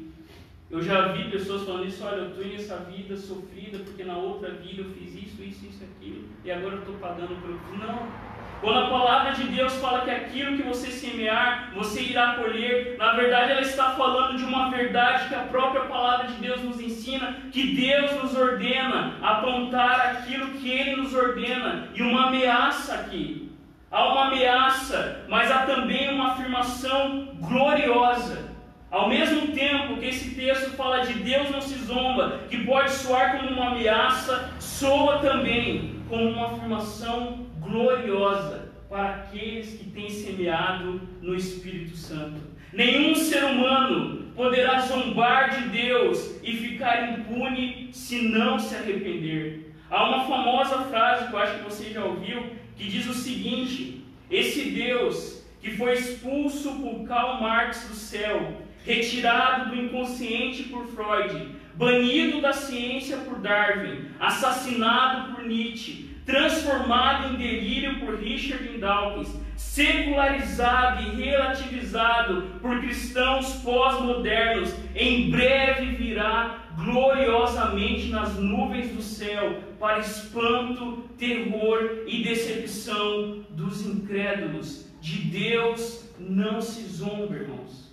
Eu 0.69 0.83
já 0.83 1.07
vi 1.13 1.31
pessoas 1.31 1.63
falando 1.63 1.87
isso, 1.87 2.03
olha, 2.05 2.17
eu 2.17 2.29
estou 2.29 2.45
nessa 2.45 2.77
vida 2.77 3.17
sofrida 3.17 3.79
porque 3.79 4.03
na 4.03 4.15
outra 4.15 4.51
vida 4.51 4.83
eu 4.83 4.91
fiz 4.91 5.15
isso, 5.43 5.65
isso, 5.65 5.65
isso, 5.67 5.83
aquilo, 5.83 6.29
e 6.43 6.51
agora 6.51 6.75
eu 6.75 6.79
estou 6.79 6.95
pagando 6.95 7.35
pelo. 7.41 7.59
Não. 7.77 8.29
Quando 8.61 8.77
a 8.77 8.89
palavra 8.89 9.31
de 9.31 9.43
Deus 9.43 9.73
fala 9.77 10.01
que 10.01 10.11
aquilo 10.11 10.57
que 10.57 10.63
você 10.63 10.91
semear, 10.91 11.71
você 11.73 12.01
irá 12.01 12.33
colher, 12.33 12.97
na 12.97 13.13
verdade 13.13 13.51
ela 13.53 13.61
está 13.61 13.91
falando 13.91 14.37
de 14.37 14.43
uma 14.43 14.69
verdade 14.69 15.29
que 15.29 15.35
a 15.35 15.43
própria 15.43 15.83
palavra 15.83 16.27
de 16.27 16.33
Deus 16.33 16.61
nos 16.61 16.81
ensina, 16.81 17.37
que 17.53 17.73
Deus 17.73 18.21
nos 18.21 18.35
ordena 18.35 19.15
apontar 19.21 20.17
aquilo 20.17 20.49
que 20.57 20.69
Ele 20.69 20.97
nos 20.97 21.13
ordena, 21.15 21.87
e 21.95 22.01
uma 22.01 22.27
ameaça 22.27 22.95
aqui. 22.95 23.49
Há 23.89 24.11
uma 24.11 24.27
ameaça, 24.27 25.25
mas 25.29 25.49
há 25.49 25.59
também 25.59 26.13
uma 26.13 26.33
afirmação 26.33 27.29
gloriosa. 27.39 28.48
Ao 28.91 29.07
mesmo 29.07 29.53
tempo 29.53 29.97
que 29.97 30.07
esse 30.07 30.33
texto 30.33 30.71
fala 30.71 31.05
de 31.05 31.13
Deus 31.13 31.51
não 31.51 31.61
se 31.61 31.77
zomba, 31.85 32.45
que 32.49 32.65
pode 32.65 32.91
soar 32.91 33.37
como 33.37 33.51
uma 33.51 33.69
ameaça, 33.69 34.51
soa 34.59 35.19
também 35.19 35.95
como 36.09 36.29
uma 36.29 36.47
afirmação 36.47 37.45
gloriosa 37.59 38.69
para 38.89 39.15
aqueles 39.15 39.77
que 39.77 39.91
têm 39.91 40.09
semeado 40.09 40.99
no 41.21 41.35
Espírito 41.35 41.95
Santo. 41.95 42.41
Nenhum 42.73 43.13
ser 43.13 43.43
humano 43.43 44.31
poderá 44.35 44.79
zombar 44.79 45.51
de 45.51 45.69
Deus 45.69 46.39
e 46.41 46.53
ficar 46.53 47.11
impune 47.11 47.89
se 47.91 48.23
não 48.29 48.57
se 48.57 48.75
arrepender. 48.75 49.71
Há 49.89 50.03
uma 50.07 50.25
famosa 50.25 50.79
frase 50.85 51.27
que 51.27 51.33
eu 51.33 51.39
acho 51.39 51.57
que 51.59 51.63
você 51.63 51.91
já 51.91 52.03
ouviu, 52.03 52.43
que 52.75 52.85
diz 52.85 53.07
o 53.07 53.13
seguinte: 53.13 54.03
Esse 54.31 54.71
Deus 54.71 55.43
que 55.61 55.71
foi 55.71 55.93
expulso 55.93 56.75
por 56.75 57.07
Karl 57.07 57.41
Marx 57.41 57.87
do 57.87 57.95
céu, 57.95 58.61
retirado 58.85 59.69
do 59.69 59.75
inconsciente 59.75 60.63
por 60.63 60.85
Freud, 60.87 61.55
banido 61.75 62.41
da 62.41 62.53
ciência 62.53 63.17
por 63.17 63.39
Darwin, 63.39 64.05
assassinado 64.19 65.33
por 65.33 65.45
Nietzsche, 65.45 66.09
transformado 66.25 67.33
em 67.33 67.37
delírio 67.37 67.99
por 67.99 68.15
Richard 68.15 68.77
Dawkins, 68.77 69.35
secularizado 69.55 71.01
e 71.01 71.23
relativizado 71.23 72.59
por 72.61 72.79
cristãos 72.81 73.55
pós-modernos, 73.63 74.73
em 74.95 75.31
breve 75.31 75.95
virá 75.95 76.59
gloriosamente 76.75 78.09
nas 78.09 78.35
nuvens 78.35 78.95
do 78.95 79.01
céu, 79.01 79.61
para 79.79 79.99
espanto, 79.99 81.09
terror 81.17 82.03
e 82.07 82.23
decepção 82.23 83.43
dos 83.49 83.85
incrédulos. 83.85 84.89
De 85.01 85.17
Deus 85.21 86.09
não 86.19 86.61
se 86.61 86.83
zomba, 86.83 87.35
irmãos. 87.35 87.88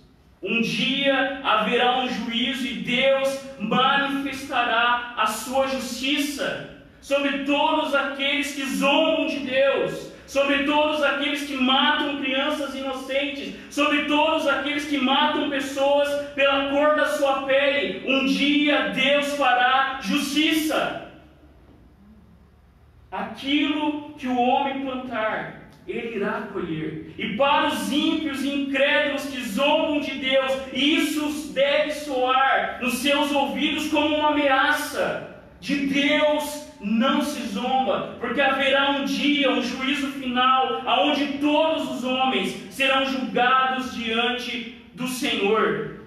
Um 0.47 0.61
dia 0.61 1.41
haverá 1.43 1.99
um 1.99 2.07
juízo 2.07 2.65
e 2.65 2.75
Deus 2.75 3.41
manifestará 3.59 5.13
a 5.17 5.27
sua 5.27 5.67
justiça 5.67 6.69
sobre 7.01 7.43
todos 7.43 7.93
aqueles 7.93 8.55
que 8.55 8.63
zombam 8.63 9.27
de 9.27 9.39
Deus, 9.39 10.09
sobre 10.25 10.63
todos 10.63 11.03
aqueles 11.03 11.43
que 11.43 11.57
matam 11.57 12.21
crianças 12.21 12.73
inocentes, 12.73 13.55
sobre 13.69 14.05
todos 14.05 14.47
aqueles 14.47 14.85
que 14.85 14.97
matam 14.97 15.49
pessoas 15.49 16.09
pela 16.33 16.69
cor 16.69 16.95
da 16.95 17.07
sua 17.07 17.43
pele. 17.43 18.03
Um 18.07 18.25
dia 18.25 18.89
Deus 18.89 19.35
fará 19.35 19.99
justiça. 20.01 21.11
Aquilo 23.11 24.13
que 24.17 24.27
o 24.27 24.37
homem 24.37 24.85
plantar, 24.85 25.56
ele 25.87 26.17
irá 26.17 26.49
colher. 26.53 27.13
E 27.17 27.35
para 27.35 27.67
os 27.67 27.91
ímpios 27.91 28.43
e 28.43 28.49
incrédulos 28.49 29.25
que 29.25 29.41
zombam 29.41 29.99
de 30.01 30.11
Deus, 30.11 30.51
isso 30.73 31.53
deve 31.53 31.91
soar 31.91 32.79
nos 32.81 32.95
seus 32.95 33.31
ouvidos 33.31 33.87
como 33.87 34.15
uma 34.15 34.31
ameaça. 34.31 35.35
De 35.59 35.87
Deus 35.87 36.67
não 36.79 37.21
se 37.21 37.41
zomba, 37.47 38.17
porque 38.19 38.41
haverá 38.41 38.91
um 38.91 39.05
dia, 39.05 39.51
um 39.51 39.63
juízo 39.63 40.07
final, 40.11 40.81
aonde 40.85 41.39
todos 41.39 41.89
os 41.89 42.03
homens 42.03 42.55
serão 42.69 43.05
julgados 43.05 43.95
diante 43.95 44.75
do 44.93 45.07
Senhor. 45.07 46.01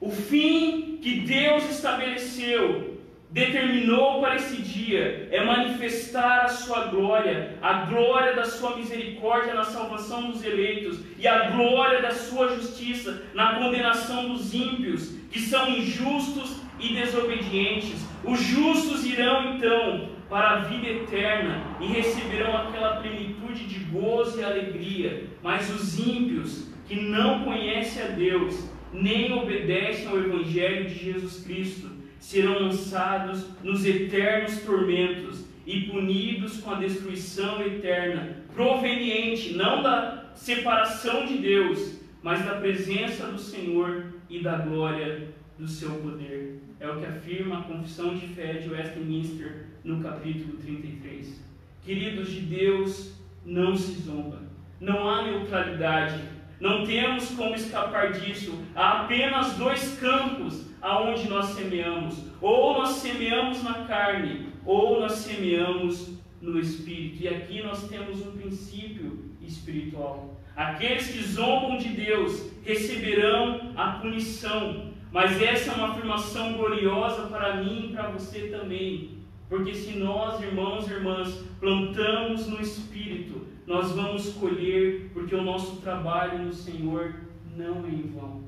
O 0.00 0.10
fim 0.10 0.98
que 1.02 1.20
Deus 1.20 1.68
estabeleceu, 1.70 2.93
determinou 3.34 4.20
para 4.20 4.36
esse 4.36 4.62
dia, 4.62 5.28
é 5.32 5.44
manifestar 5.44 6.44
a 6.44 6.48
sua 6.48 6.86
glória, 6.86 7.58
a 7.60 7.86
glória 7.86 8.32
da 8.32 8.44
sua 8.44 8.76
misericórdia 8.76 9.52
na 9.54 9.64
salvação 9.64 10.30
dos 10.30 10.44
eleitos 10.44 11.00
e 11.18 11.26
a 11.26 11.50
glória 11.50 12.00
da 12.00 12.12
sua 12.12 12.54
justiça 12.54 13.24
na 13.34 13.56
condenação 13.56 14.28
dos 14.28 14.54
ímpios, 14.54 15.16
que 15.32 15.40
são 15.40 15.68
injustos 15.68 16.60
e 16.78 16.94
desobedientes. 16.94 18.06
Os 18.22 18.40
justos 18.40 19.04
irão 19.04 19.56
então 19.56 20.10
para 20.30 20.50
a 20.50 20.58
vida 20.60 20.86
eterna 20.86 21.60
e 21.80 21.86
receberão 21.86 22.56
aquela 22.56 22.98
plenitude 22.98 23.66
de 23.66 23.80
gozo 23.86 24.38
e 24.38 24.44
alegria, 24.44 25.24
mas 25.42 25.68
os 25.74 25.98
ímpios 25.98 26.68
que 26.86 26.94
não 27.00 27.42
conhecem 27.42 28.00
a 28.00 28.06
Deus, 28.06 28.70
nem 28.92 29.32
obedecem 29.32 30.06
ao 30.06 30.18
Evangelho 30.18 30.88
de 30.88 30.94
Jesus 30.94 31.42
Cristo, 31.44 31.93
serão 32.24 32.58
lançados 32.58 33.44
nos 33.62 33.84
eternos 33.84 34.62
tormentos 34.62 35.44
e 35.66 35.82
punidos 35.82 36.56
com 36.56 36.70
a 36.70 36.78
destruição 36.78 37.60
eterna, 37.62 38.38
proveniente 38.54 39.52
não 39.52 39.82
da 39.82 40.30
separação 40.34 41.26
de 41.26 41.36
Deus, 41.36 42.00
mas 42.22 42.42
da 42.42 42.54
presença 42.54 43.26
do 43.26 43.38
Senhor 43.38 44.06
e 44.30 44.42
da 44.42 44.56
glória 44.56 45.28
do 45.58 45.68
seu 45.68 45.90
poder. 45.96 46.62
É 46.80 46.88
o 46.88 46.98
que 46.98 47.04
afirma 47.04 47.58
a 47.58 47.62
Confissão 47.64 48.14
de 48.14 48.26
Fé 48.28 48.54
de 48.54 48.70
Westminster 48.70 49.66
no 49.84 50.02
capítulo 50.02 50.56
33. 50.56 51.44
Queridos 51.84 52.30
de 52.30 52.40
Deus, 52.40 53.12
não 53.44 53.76
se 53.76 54.00
zomba. 54.00 54.40
Não 54.80 55.06
há 55.06 55.24
neutralidade. 55.24 56.22
Não 56.58 56.86
temos 56.86 57.28
como 57.32 57.54
escapar 57.54 58.12
disso. 58.12 58.58
Há 58.74 59.02
apenas 59.02 59.58
dois 59.58 59.98
campos 60.00 60.73
aonde 60.84 61.28
nós 61.28 61.46
semeamos. 61.46 62.26
Ou 62.40 62.74
nós 62.74 62.90
semeamos 62.90 63.62
na 63.64 63.84
carne, 63.84 64.46
ou 64.64 65.00
nós 65.00 65.12
semeamos 65.12 66.16
no 66.40 66.60
espírito. 66.60 67.24
E 67.24 67.28
aqui 67.28 67.62
nós 67.62 67.88
temos 67.88 68.24
um 68.24 68.32
princípio 68.32 69.30
espiritual. 69.40 70.40
Aqueles 70.54 71.08
que 71.08 71.22
zombam 71.22 71.78
de 71.78 71.88
Deus 71.88 72.52
receberão 72.64 73.72
a 73.76 73.92
punição 73.92 74.94
mas 75.14 75.40
essa 75.40 75.70
é 75.70 75.74
uma 75.76 75.90
afirmação 75.90 76.54
gloriosa 76.54 77.28
para 77.28 77.58
mim 77.62 77.86
e 77.86 77.92
para 77.92 78.10
você 78.10 78.48
também. 78.48 79.18
Porque 79.48 79.72
se 79.72 79.96
nós, 79.96 80.42
irmãos 80.42 80.88
e 80.88 80.92
irmãs, 80.92 81.44
plantamos 81.60 82.48
no 82.48 82.60
Espírito, 82.60 83.46
nós 83.64 83.92
vamos 83.92 84.32
colher, 84.32 85.12
porque 85.14 85.32
o 85.36 85.44
nosso 85.44 85.76
trabalho 85.76 86.40
no 86.40 86.52
Senhor 86.52 87.14
não 87.56 87.86
é 87.86 87.90
em 87.90 88.10
vão. 88.12 88.42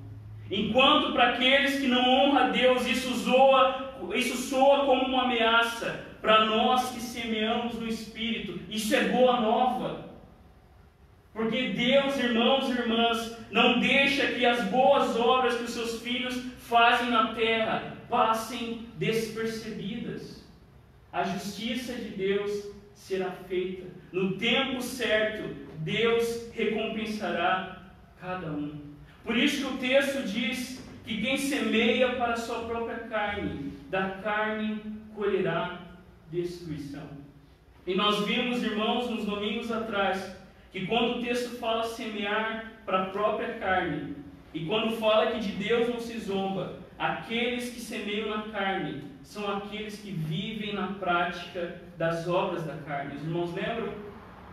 Enquanto 0.51 1.13
para 1.13 1.31
aqueles 1.31 1.81
que 1.81 1.89
não 1.89 2.09
honram 2.09 2.39
a 2.39 2.49
Deus, 2.49 2.87
isso 2.87 3.13
soa, 3.15 3.95
isso 4.15 4.37
soa 4.37 4.85
como 4.87 5.07
uma 5.07 5.25
ameaça. 5.25 6.05
Para 6.21 6.45
nós 6.47 6.91
que 6.91 7.01
semeamos 7.01 7.75
no 7.75 7.87
Espírito, 7.87 8.61
isso 8.69 8.95
é 8.95 9.09
boa 9.09 9.41
nova. 9.41 10.07
Porque 11.33 11.69
Deus, 11.69 12.19
irmãos 12.19 12.69
e 12.69 12.73
irmãs, 12.73 13.37
não 13.51 13.79
deixa 13.79 14.27
que 14.29 14.47
as 14.47 14.65
boas 14.69 15.17
obras 15.17 15.57
que 15.57 15.65
os 15.65 15.71
seus 15.71 16.01
filhos 16.01 16.43
fazem 16.61 17.11
na 17.11 17.35
terra 17.35 17.97
passem 18.09 18.87
despercebidas. 18.97 20.45
A 21.13 21.25
justiça 21.25 21.93
de 21.93 22.11
Deus 22.11 22.69
será 22.95 23.31
feita. 23.31 23.87
No 24.13 24.37
tempo 24.39 24.81
certo, 24.81 25.55
Deus 25.79 26.51
recompensará 26.55 27.83
cada 28.21 28.49
um. 28.49 28.86
Por 29.27 29.37
isso 29.37 29.67
que 29.67 29.75
o 29.75 29.79
texto 29.79 30.23
diz 30.23 30.81
que 31.05 31.21
quem 31.21 31.37
semeia 31.37 32.15
para 32.15 32.35
a 32.35 32.37
sua 32.37 32.61
própria 32.61 33.01
carne, 33.01 33.73
da 33.91 34.11
carne 34.23 34.81
colherá 35.17 35.81
destruição. 36.31 37.09
E 37.85 37.95
nós 37.95 38.25
vimos, 38.25 38.63
irmãos, 38.63 39.11
nos 39.11 39.25
domingos 39.25 39.71
atrás, 39.73 40.37
que 40.71 40.87
quando 40.87 41.19
o 41.19 41.23
texto 41.23 41.59
fala 41.59 41.83
semear 41.85 42.73
para 42.85 43.03
a 43.03 43.07
própria 43.07 43.55
carne, 43.55 44.15
e 44.55 44.65
quando 44.65 44.97
fala 44.97 45.33
que 45.33 45.41
de 45.41 45.53
Deus 45.53 45.89
não 45.89 46.01
se 46.01 46.19
zomba, 46.21 46.79
aqueles 46.97 47.71
que 47.71 47.81
semeiam 47.81 48.31
na 48.31 48.43
carne 48.45 49.05
são 49.23 49.57
aqueles 49.57 49.99
que 50.01 50.13
vivem 50.13 50.73
na 50.73 50.89
prática 50.89 51.83
das 51.99 52.29
obras 52.29 52.65
da 52.65 52.77
carne. 52.77 53.17
Os 53.17 53.23
irmãos 53.23 53.53
lembram? 53.55 53.93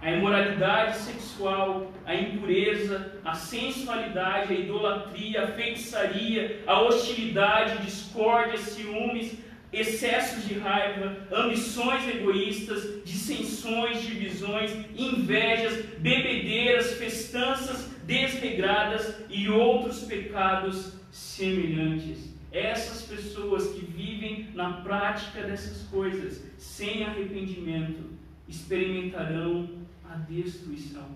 A 0.03 0.11
imoralidade 0.11 0.97
sexual, 0.97 1.89
a 2.05 2.13
impureza, 2.13 3.13
a 3.23 3.33
sensualidade, 3.33 4.53
a 4.53 4.59
idolatria, 4.59 5.45
a 5.45 5.47
feitiçaria, 5.47 6.61
a 6.67 6.81
hostilidade, 6.81 7.85
discórdia, 7.85 8.57
ciúmes, 8.57 9.37
excessos 9.71 10.45
de 10.45 10.55
raiva, 10.55 11.15
ambições 11.31 12.05
egoístas, 12.05 13.01
dissensões, 13.05 14.01
divisões, 14.01 14.71
invejas, 14.93 15.85
bebedeiras, 15.99 16.97
festanças 16.97 17.89
desregradas 18.05 19.23
e 19.29 19.47
outros 19.47 20.01
pecados 20.01 20.99
semelhantes. 21.11 22.33
Essas 22.51 23.03
pessoas 23.03 23.69
que 23.69 23.85
vivem 23.85 24.49
na 24.53 24.81
prática 24.81 25.43
dessas 25.43 25.87
coisas, 25.87 26.43
sem 26.57 27.05
arrependimento, 27.05 28.11
experimentarão 28.49 29.83
destruição. 30.28 31.08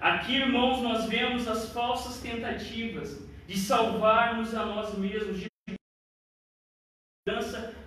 Aqui, 0.00 0.36
irmãos, 0.36 0.82
nós 0.82 1.06
vemos 1.06 1.48
as 1.48 1.72
falsas 1.72 2.20
tentativas 2.20 3.26
de 3.46 3.58
salvarmos 3.58 4.54
a 4.54 4.64
nós 4.64 4.96
mesmos, 4.98 5.40
de 5.40 5.46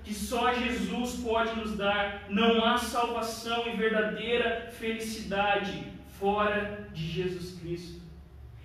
que 0.04 0.14
só 0.14 0.54
Jesus 0.54 1.24
pode 1.24 1.58
nos 1.60 1.78
dar. 1.78 2.26
Não 2.30 2.66
há 2.66 2.78
salvação 2.78 3.68
e 3.68 3.78
verdadeira 3.78 4.70
felicidade 4.72 5.84
fora 6.20 6.90
de 6.94 7.08
Jesus 7.08 7.60
Cristo. 7.60 8.02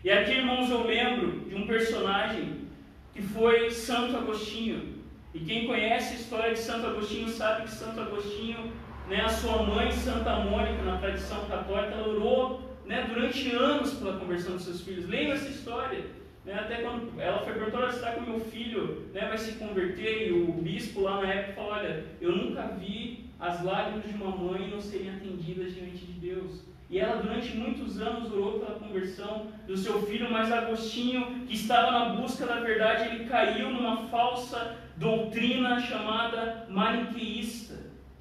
E 0.03 0.11
aqui, 0.11 0.33
irmãos, 0.33 0.71
eu 0.71 0.85
lembro 0.85 1.49
de 1.49 1.55
um 1.55 1.67
personagem 1.67 2.69
que 3.13 3.23
foi 3.23 3.71
Santo 3.71 4.17
Agostinho. 4.17 5.03
E 5.33 5.41
quem 5.41 5.67
conhece 5.67 6.15
a 6.15 6.17
história 6.17 6.53
de 6.53 6.59
Santo 6.59 6.87
Agostinho 6.87 7.29
sabe 7.29 7.63
que 7.63 7.71
Santo 7.71 8.01
Agostinho, 8.01 8.73
né, 9.09 9.21
a 9.21 9.29
sua 9.29 9.62
mãe, 9.62 9.90
Santa 9.93 10.40
Mônica, 10.40 10.83
na 10.83 10.99
tradição 10.99 11.45
católica, 11.47 11.95
ela 11.95 12.09
orou 12.09 12.61
né, 12.87 13.07
durante 13.09 13.55
anos 13.55 13.95
pela 13.95 14.19
conversão 14.19 14.55
dos 14.55 14.64
seus 14.64 14.81
filhos. 14.81 15.09
Leiam 15.09 15.33
essa 15.33 15.49
história. 15.49 16.05
Né, 16.45 16.53
até 16.53 16.83
quando 16.83 17.19
ela 17.19 17.38
foi 17.38 17.55
perguntada, 17.55 17.90
você 17.90 17.97
está 17.97 18.12
com 18.12 18.21
meu 18.21 18.40
filho, 18.40 19.09
né, 19.14 19.27
vai 19.29 19.38
se 19.38 19.53
converter? 19.53 20.29
E 20.29 20.33
o 20.33 20.53
bispo 20.53 21.01
lá 21.01 21.23
na 21.23 21.33
época 21.33 21.55
falou, 21.55 21.73
olha, 21.73 22.05
eu 22.21 22.37
nunca 22.37 22.62
vi 22.79 23.31
as 23.40 23.62
lágrimas 23.62 24.05
de 24.07 24.14
uma 24.14 24.37
mãe 24.37 24.69
não 24.69 24.81
serem 24.81 25.11
atendidas 25.11 25.75
diante 25.75 26.05
de 26.05 26.12
Deus. 26.12 26.64
E 26.90 26.99
ela, 26.99 27.21
durante 27.21 27.57
muitos 27.57 28.01
anos, 28.01 28.31
orou 28.31 28.61
pela 28.61 28.79
conversão 28.79 29.47
do 29.67 29.77
seu 29.77 30.03
filho, 30.03 30.31
mas 30.31 30.53
Agostinho, 30.53 31.47
que 31.47 31.55
estava 31.55 31.90
na 31.90 32.11
busca 32.11 32.47
da 32.47 32.61
verdade, 32.61 33.09
ele 33.09 33.25
caiu 33.25 33.71
numa 33.71 34.07
falsa 34.09 34.77
doutrina 34.97 35.81
chamada 35.81 36.67
maniqueísta, 36.69 37.75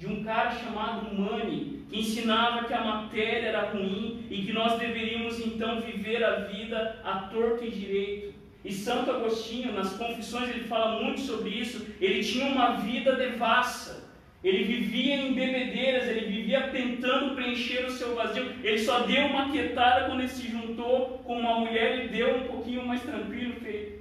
de 0.04 0.12
um 0.12 0.22
cara 0.22 0.50
chamado 0.50 1.14
Mani, 1.14 1.82
que 1.88 2.00
ensinava 2.00 2.64
que 2.64 2.74
a 2.74 2.84
matéria 2.84 3.48
era 3.48 3.70
ruim 3.70 4.26
e 4.30 4.42
que 4.42 4.52
nós 4.52 4.78
deveríamos 4.78 5.40
então 5.40 5.80
viver 5.80 6.22
a 6.22 6.40
vida 6.40 7.00
a 7.02 7.20
torto 7.20 7.64
e 7.64 7.70
direito. 7.70 8.34
E 8.62 8.72
Santo 8.72 9.10
Agostinho, 9.10 9.72
nas 9.72 9.96
confissões, 9.96 10.50
ele 10.50 10.64
fala 10.64 11.02
muito 11.02 11.20
sobre 11.20 11.50
isso. 11.50 11.86
Ele 12.00 12.22
tinha 12.22 12.46
uma 12.46 12.76
vida 12.76 13.16
devassa. 13.16 14.04
Ele 14.42 14.64
vivia 14.64 15.16
em 15.16 15.32
bebedeiras, 15.32 16.06
ele 16.06 16.26
vivia 16.26 16.68
tentando 16.68 17.34
preencher 17.34 17.86
o 17.86 17.90
seu 17.90 18.14
vazio. 18.14 18.44
Ele 18.62 18.78
só 18.78 19.00
deu 19.00 19.24
uma 19.26 19.50
quietada 19.50 20.04
quando 20.04 20.20
ele 20.20 20.28
se 20.28 20.50
juntou 20.50 21.22
com 21.24 21.40
uma 21.40 21.60
mulher 21.60 22.04
e 22.04 22.08
deu 22.08 22.36
um 22.36 22.42
pouquinho 22.42 22.86
mais 22.86 23.02
tranquilo, 23.02 23.54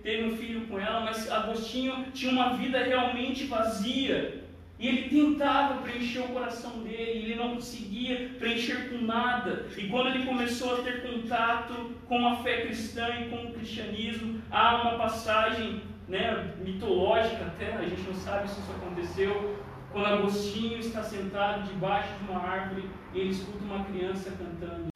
teve 0.04 0.26
um 0.26 0.36
filho 0.36 0.68
com 0.68 0.78
ela, 0.78 1.00
mas 1.00 1.32
Agostinho 1.32 2.08
tinha 2.14 2.30
uma 2.34 2.58
vida 2.58 2.84
realmente 2.84 3.46
vazia. 3.46 4.43
E 4.84 4.88
ele 4.90 5.08
tentava 5.08 5.82
preencher 5.82 6.20
o 6.20 6.28
coração 6.28 6.84
dele, 6.84 7.20
ele 7.24 7.36
não 7.36 7.56
conseguia 7.56 8.32
preencher 8.38 8.90
com 8.90 8.98
nada. 9.06 9.66
E 9.78 9.88
quando 9.88 10.08
ele 10.08 10.26
começou 10.26 10.76
a 10.76 10.82
ter 10.84 11.02
contato 11.04 11.92
com 12.06 12.28
a 12.28 12.36
fé 12.44 12.64
cristã 12.64 13.08
e 13.08 13.30
com 13.30 13.46
o 13.46 13.54
cristianismo, 13.54 14.42
há 14.52 14.82
uma 14.82 14.98
passagem 14.98 15.84
né, 16.06 16.54
mitológica 16.62 17.46
até, 17.46 17.74
a 17.76 17.88
gente 17.88 18.02
não 18.02 18.14
sabe 18.14 18.50
se 18.50 18.60
isso 18.60 18.72
aconteceu, 18.74 19.58
quando 19.94 20.06
Agostinho 20.06 20.78
está 20.78 21.02
sentado 21.02 21.66
debaixo 21.66 22.10
de 22.18 22.30
uma 22.30 22.42
árvore 22.42 22.90
e 23.14 23.20
ele 23.22 23.30
escuta 23.30 23.64
uma 23.64 23.86
criança 23.86 24.32
cantando: 24.32 24.90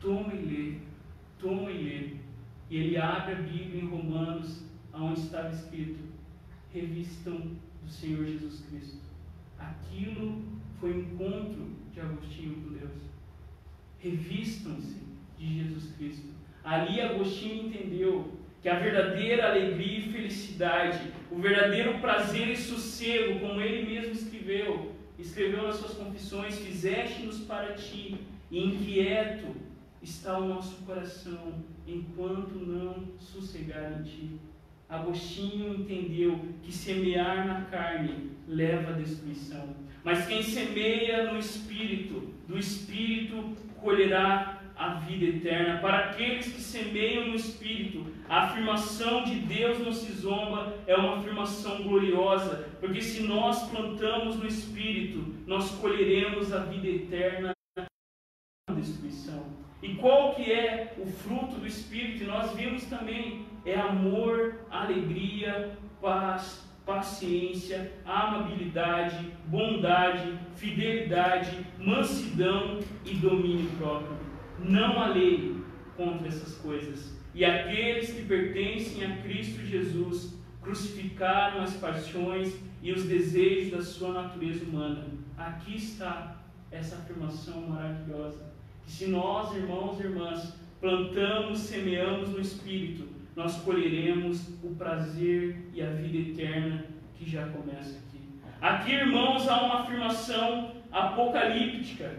Toma 0.00 0.32
e 0.32 0.38
lê, 0.38 0.78
toma 1.38 1.70
e 1.70 1.82
lê. 1.82 2.10
E 2.70 2.78
ele 2.78 2.96
abre 2.96 3.32
a 3.34 3.36
Bíblia 3.36 3.82
em 3.82 3.86
Romanos, 3.86 4.64
onde 4.94 5.20
estava 5.20 5.50
escrito: 5.50 5.98
Revistam 6.72 7.50
do 7.82 7.90
Senhor 7.90 8.24
Jesus 8.24 8.64
Cristo. 8.70 9.15
Aquilo 9.58 10.42
foi 10.78 10.92
o 10.92 11.00
encontro 11.00 11.70
de 11.92 12.00
Agostinho 12.00 12.56
com 12.56 12.74
Deus. 12.74 12.92
Revistam-se 13.98 15.02
de 15.38 15.62
Jesus 15.62 15.94
Cristo. 15.96 16.28
Ali 16.62 17.00
Agostinho 17.00 17.66
entendeu 17.66 18.32
que 18.62 18.68
a 18.68 18.78
verdadeira 18.78 19.50
alegria 19.50 19.98
e 19.98 20.12
felicidade, 20.12 21.12
o 21.30 21.38
verdadeiro 21.38 21.98
prazer 22.00 22.48
e 22.48 22.56
sossego, 22.56 23.38
como 23.40 23.60
ele 23.60 23.88
mesmo 23.88 24.12
escreveu, 24.12 24.92
escreveu 25.18 25.62
nas 25.62 25.76
suas 25.76 25.94
confissões: 25.94 26.58
Fizeste-nos 26.58 27.40
para 27.40 27.74
ti, 27.74 28.18
e 28.50 28.64
inquieto 28.64 29.54
está 30.02 30.38
o 30.38 30.48
nosso 30.48 30.84
coração, 30.84 31.62
enquanto 31.86 32.54
não 32.54 33.16
sossegar 33.18 34.00
em 34.00 34.02
ti. 34.02 34.40
Agostinho 34.88 35.74
entendeu 35.74 36.38
que 36.62 36.72
semear 36.72 37.46
na 37.46 37.62
carne 37.62 38.30
leva 38.46 38.90
à 38.90 38.92
destruição, 38.92 39.74
mas 40.04 40.26
quem 40.26 40.42
semeia 40.42 41.32
no 41.32 41.38
espírito, 41.38 42.32
do 42.46 42.56
espírito 42.56 43.56
colherá 43.80 44.56
a 44.76 44.94
vida 44.94 45.24
eterna. 45.24 45.78
Para 45.80 46.10
aqueles 46.10 46.52
que 46.52 46.60
semeiam 46.60 47.28
no 47.28 47.34
Espírito, 47.34 48.06
a 48.28 48.44
afirmação 48.44 49.24
de 49.24 49.36
Deus 49.36 49.78
não 49.78 49.92
se 49.92 50.12
zomba 50.12 50.74
é 50.86 50.94
uma 50.94 51.18
afirmação 51.18 51.82
gloriosa, 51.82 52.68
porque 52.78 53.00
se 53.00 53.22
nós 53.22 53.68
plantamos 53.70 54.36
no 54.36 54.46
Espírito, 54.46 55.34
nós 55.46 55.70
colheremos 55.70 56.52
a 56.52 56.60
vida 56.60 56.88
eterna 56.88 57.52
na 57.78 58.74
destruição. 58.74 59.46
E 59.82 59.94
qual 59.94 60.34
que 60.34 60.52
é 60.52 60.94
o 60.98 61.06
fruto 61.06 61.58
do 61.58 61.66
Espírito? 61.66 62.24
E 62.24 62.26
nós 62.26 62.52
vimos 62.54 62.84
também, 62.84 63.46
é 63.66 63.78
amor, 63.78 64.54
alegria, 64.70 65.76
paz, 66.00 66.64
paciência, 66.86 67.92
amabilidade, 68.06 69.32
bondade, 69.46 70.38
fidelidade, 70.54 71.66
mansidão 71.76 72.78
e 73.04 73.14
domínio 73.14 73.68
próprio. 73.76 74.16
Não 74.60 75.02
há 75.02 75.08
lei 75.08 75.56
contra 75.96 76.28
essas 76.28 76.56
coisas. 76.58 77.18
E 77.34 77.44
aqueles 77.44 78.12
que 78.12 78.24
pertencem 78.24 79.04
a 79.04 79.16
Cristo 79.18 79.60
Jesus 79.66 80.38
crucificaram 80.62 81.60
as 81.62 81.74
paixões 81.74 82.56
e 82.80 82.92
os 82.92 83.04
desejos 83.04 83.72
da 83.72 83.82
sua 83.82 84.12
natureza 84.12 84.64
humana. 84.64 85.06
Aqui 85.36 85.74
está 85.76 86.36
essa 86.70 86.96
afirmação 86.96 87.62
maravilhosa. 87.62 88.46
Que 88.84 88.92
se 88.92 89.06
nós, 89.08 89.54
irmãos 89.56 89.98
e 89.98 90.04
irmãs, 90.04 90.54
plantamos, 90.80 91.58
semeamos 91.58 92.30
no 92.30 92.40
Espírito, 92.40 93.15
nós 93.36 93.56
colheremos 93.58 94.48
o 94.64 94.74
prazer 94.74 95.68
e 95.74 95.82
a 95.82 95.90
vida 95.90 96.30
eterna 96.30 96.86
que 97.14 97.30
já 97.30 97.46
começa 97.48 97.98
aqui. 97.98 98.20
Aqui, 98.62 98.92
irmãos, 98.92 99.46
há 99.46 99.62
uma 99.62 99.82
afirmação 99.82 100.72
apocalíptica 100.90 102.14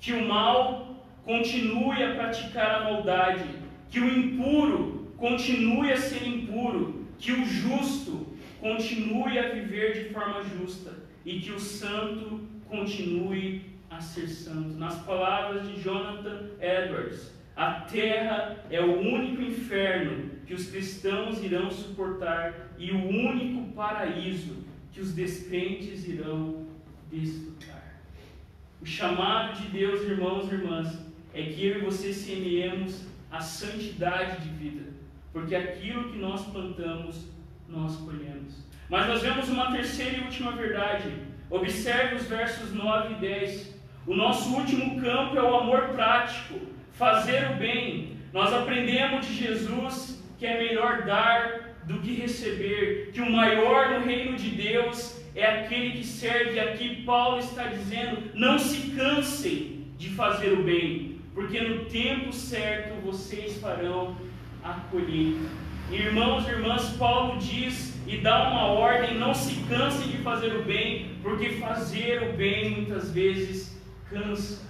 que 0.00 0.12
o 0.12 0.26
mal 0.26 1.06
continue 1.24 2.02
a 2.02 2.14
praticar 2.16 2.82
a 2.82 2.92
maldade, 2.92 3.48
que 3.88 4.00
o 4.00 4.18
impuro 4.18 5.12
continue 5.16 5.92
a 5.92 5.96
ser 5.96 6.26
impuro, 6.26 7.06
que 7.18 7.30
o 7.30 7.44
justo 7.46 8.26
continue 8.60 9.38
a 9.38 9.50
viver 9.50 9.94
de 9.94 10.12
forma 10.12 10.42
justa 10.42 10.92
e 11.24 11.38
que 11.38 11.52
o 11.52 11.60
santo 11.60 12.40
continue 12.68 13.62
a 13.88 14.00
ser 14.00 14.26
santo. 14.26 14.76
Nas 14.76 14.98
palavras 15.04 15.68
de 15.68 15.80
Jonathan 15.80 16.50
Edwards, 16.60 17.35
a 17.56 17.72
terra 17.80 18.56
é 18.70 18.80
o 18.82 19.00
único 19.00 19.40
inferno 19.40 20.30
que 20.46 20.52
os 20.52 20.68
cristãos 20.70 21.42
irão 21.42 21.70
suportar 21.70 22.68
e 22.78 22.92
o 22.92 23.08
único 23.08 23.72
paraíso 23.72 24.58
que 24.92 25.00
os 25.00 25.14
descrentes 25.14 26.06
irão 26.06 26.66
desfrutar. 27.10 28.00
O 28.80 28.84
chamado 28.84 29.58
de 29.58 29.68
Deus, 29.68 30.02
irmãos 30.02 30.50
e 30.50 30.54
irmãs, 30.54 30.98
é 31.32 31.42
que 31.44 31.66
eu 31.66 31.78
e 31.78 31.84
você 31.84 32.12
semeemos 32.12 33.06
a 33.30 33.40
santidade 33.40 34.42
de 34.42 34.50
vida, 34.50 34.90
porque 35.32 35.54
aquilo 35.54 36.12
que 36.12 36.18
nós 36.18 36.44
plantamos, 36.46 37.28
nós 37.68 37.96
colhemos. 37.96 38.66
Mas 38.88 39.08
nós 39.08 39.22
vemos 39.22 39.48
uma 39.48 39.72
terceira 39.72 40.18
e 40.18 40.24
última 40.24 40.52
verdade. 40.52 41.10
Observe 41.50 42.16
os 42.16 42.24
versos 42.24 42.72
9 42.72 43.14
e 43.14 43.16
10. 43.18 43.74
O 44.06 44.14
nosso 44.14 44.54
último 44.54 45.00
campo 45.00 45.36
é 45.36 45.42
o 45.42 45.56
amor 45.56 45.88
prático, 45.88 46.60
fazer 46.96 47.50
o 47.52 47.54
bem. 47.54 48.16
Nós 48.32 48.52
aprendemos 48.52 49.26
de 49.26 49.34
Jesus 49.34 50.24
que 50.38 50.46
é 50.46 50.58
melhor 50.58 51.02
dar 51.02 51.76
do 51.84 52.00
que 52.00 52.14
receber, 52.14 53.10
que 53.12 53.20
o 53.20 53.30
maior 53.30 53.90
no 53.90 54.04
reino 54.04 54.36
de 54.36 54.50
Deus 54.50 55.22
é 55.34 55.46
aquele 55.46 55.92
que 55.92 56.04
serve. 56.04 56.58
Aqui 56.58 57.02
Paulo 57.04 57.38
está 57.38 57.64
dizendo: 57.64 58.30
não 58.34 58.58
se 58.58 58.90
cansem 58.90 59.86
de 59.96 60.10
fazer 60.10 60.52
o 60.52 60.62
bem, 60.62 61.20
porque 61.34 61.60
no 61.60 61.84
tempo 61.86 62.32
certo 62.32 63.00
vocês 63.02 63.58
farão 63.60 64.16
a 64.62 64.74
colheita. 64.90 65.48
Irmãos 65.90 66.46
e 66.48 66.50
irmãs, 66.50 66.88
Paulo 66.98 67.38
diz 67.38 67.96
e 68.06 68.18
dá 68.18 68.48
uma 68.48 68.64
ordem: 68.64 69.16
não 69.16 69.32
se 69.32 69.54
canse 69.68 70.08
de 70.08 70.18
fazer 70.18 70.54
o 70.56 70.64
bem, 70.64 71.12
porque 71.22 71.50
fazer 71.50 72.22
o 72.24 72.32
bem 72.36 72.70
muitas 72.70 73.12
vezes 73.12 73.80
cansa. 74.10 74.66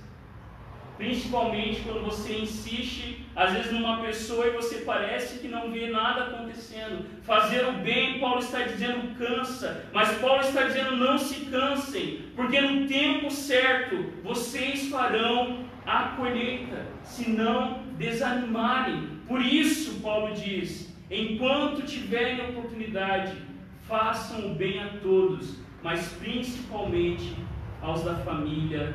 Principalmente 0.97 1.83
quando 1.83 2.05
você 2.05 2.39
insiste, 2.39 3.27
às 3.35 3.53
vezes, 3.53 3.73
numa 3.73 4.01
pessoa 4.01 4.47
e 4.47 4.51
você 4.51 4.79
parece 4.79 5.41
que 5.41 5.49
não 5.49 5.71
vê 5.71 5.89
nada 5.89 6.25
acontecendo. 6.25 7.05
Fazer 7.23 7.67
o 7.69 7.73
bem, 7.73 8.19
Paulo 8.19 8.39
está 8.39 8.63
dizendo, 8.63 9.15
cansa. 9.19 9.85
Mas 9.93 10.17
Paulo 10.19 10.41
está 10.41 10.63
dizendo, 10.65 10.97
não 10.97 11.19
se 11.19 11.47
cansem, 11.47 12.23
porque 12.35 12.61
no 12.61 12.89
tempo 12.89 13.31
certo 13.31 14.13
vocês 14.23 14.89
farão 14.89 15.67
a 15.85 16.15
colheita, 16.17 16.87
se 17.03 17.29
não 17.31 17.83
desanimarem. 17.99 19.21
Por 19.29 19.43
isso, 19.43 20.01
Paulo 20.01 20.35
diz: 20.35 20.97
enquanto 21.11 21.83
tiverem 21.83 22.51
oportunidade, 22.51 23.37
façam 23.87 24.53
o 24.53 24.55
bem 24.55 24.83
a 24.83 24.89
todos, 25.03 25.59
mas 25.83 26.09
principalmente 26.15 27.37
aos 27.83 28.03
da 28.03 28.15
família 28.17 28.95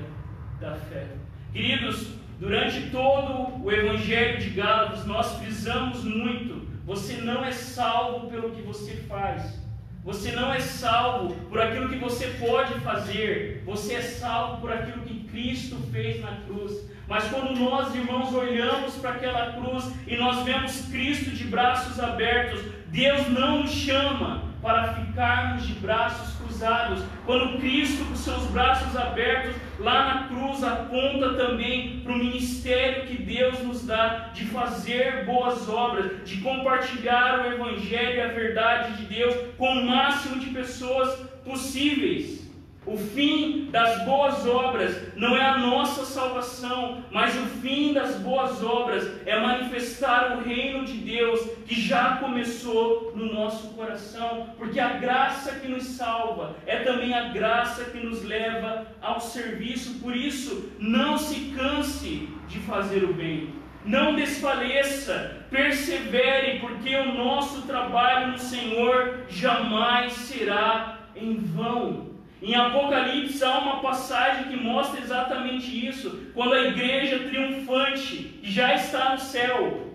da 0.59 0.75
fé. 0.75 1.20
Queridos, 1.51 2.07
durante 2.39 2.89
todo 2.91 3.63
o 3.63 3.71
Evangelho 3.71 4.39
de 4.39 4.51
Gálatas, 4.51 5.05
nós 5.05 5.37
frisamos 5.37 6.03
muito: 6.03 6.65
você 6.85 7.17
não 7.17 7.43
é 7.43 7.51
salvo 7.51 8.29
pelo 8.29 8.51
que 8.51 8.61
você 8.61 8.95
faz. 9.07 9.59
Você 10.03 10.31
não 10.31 10.51
é 10.51 10.59
salvo 10.59 11.35
por 11.47 11.61
aquilo 11.61 11.87
que 11.87 11.97
você 11.97 12.25
pode 12.39 12.73
fazer, 12.79 13.61
você 13.63 13.95
é 13.95 14.01
salvo 14.01 14.59
por 14.59 14.71
aquilo 14.71 15.03
que 15.03 15.25
Cristo 15.25 15.75
fez 15.91 16.19
na 16.19 16.37
cruz. 16.47 16.89
Mas 17.07 17.25
quando 17.25 17.59
nós, 17.59 17.93
irmãos, 17.93 18.33
olhamos 18.33 18.95
para 18.95 19.11
aquela 19.11 19.53
cruz 19.53 19.93
e 20.07 20.15
nós 20.15 20.43
vemos 20.43 20.87
Cristo 20.87 21.29
de 21.29 21.43
braços 21.43 21.99
abertos, 21.99 22.61
Deus 22.91 23.29
não 23.29 23.59
nos 23.59 23.71
chama 23.71 24.43
para 24.61 24.93
ficarmos 24.95 25.65
de 25.65 25.73
braços 25.75 26.35
cruzados. 26.35 27.01
Quando 27.25 27.57
Cristo, 27.57 28.03
com 28.03 28.15
seus 28.15 28.43
braços 28.47 28.95
abertos 28.97 29.55
lá 29.79 30.13
na 30.13 30.27
cruz, 30.27 30.61
aponta 30.61 31.35
também 31.35 32.01
para 32.01 32.11
o 32.11 32.17
ministério 32.17 33.07
que 33.07 33.23
Deus 33.23 33.63
nos 33.63 33.87
dá 33.87 34.31
de 34.33 34.43
fazer 34.45 35.25
boas 35.25 35.69
obras, 35.69 36.11
de 36.25 36.41
compartilhar 36.41 37.39
o 37.39 37.53
Evangelho 37.53 38.17
e 38.17 38.21
a 38.21 38.27
verdade 38.27 38.97
de 38.97 39.05
Deus 39.05 39.35
com 39.57 39.71
o 39.71 39.87
máximo 39.87 40.37
de 40.39 40.49
pessoas 40.49 41.17
possíveis. 41.45 42.40
O 42.83 42.97
fim 42.97 43.69
das 43.69 44.03
boas 44.05 44.47
obras 44.47 45.15
não 45.15 45.37
é 45.37 45.41
a 45.43 45.59
nossa 45.59 46.03
salvação, 46.03 47.03
mas 47.11 47.35
o 47.35 47.45
fim 47.61 47.93
das 47.93 48.15
boas 48.15 48.63
obras 48.63 49.07
é 49.23 49.39
manifestar 49.39 50.35
o 50.35 50.41
reino 50.41 50.83
de 50.83 50.93
Deus 50.93 51.41
que 51.67 51.79
já 51.79 52.17
começou 52.17 53.13
no 53.15 53.31
nosso 53.31 53.67
coração, 53.75 54.49
porque 54.57 54.79
a 54.79 54.93
graça 54.93 55.59
que 55.59 55.67
nos 55.67 55.83
salva 55.83 56.55
é 56.65 56.77
também 56.77 57.13
a 57.13 57.29
graça 57.29 57.85
que 57.85 57.99
nos 57.99 58.23
leva 58.23 58.87
ao 58.99 59.21
serviço. 59.21 59.99
Por 59.99 60.15
isso, 60.15 60.71
não 60.79 61.19
se 61.19 61.51
canse 61.55 62.29
de 62.47 62.57
fazer 62.59 63.03
o 63.03 63.13
bem. 63.13 63.53
Não 63.85 64.15
desfaleça, 64.15 65.45
persevere, 65.51 66.59
porque 66.59 66.95
o 66.95 67.13
nosso 67.13 67.61
trabalho 67.63 68.31
no 68.31 68.39
Senhor 68.39 69.19
jamais 69.29 70.13
será 70.13 70.99
em 71.15 71.37
vão. 71.37 72.10
Em 72.41 72.55
Apocalipse 72.55 73.43
há 73.43 73.59
uma 73.59 73.81
passagem 73.81 74.45
que 74.45 74.57
mostra 74.57 74.99
exatamente 74.99 75.87
isso, 75.87 76.31
quando 76.33 76.53
a 76.53 76.67
igreja 76.69 77.19
triunfante 77.19 78.39
já 78.41 78.73
está 78.73 79.11
no 79.11 79.19
céu, 79.19 79.91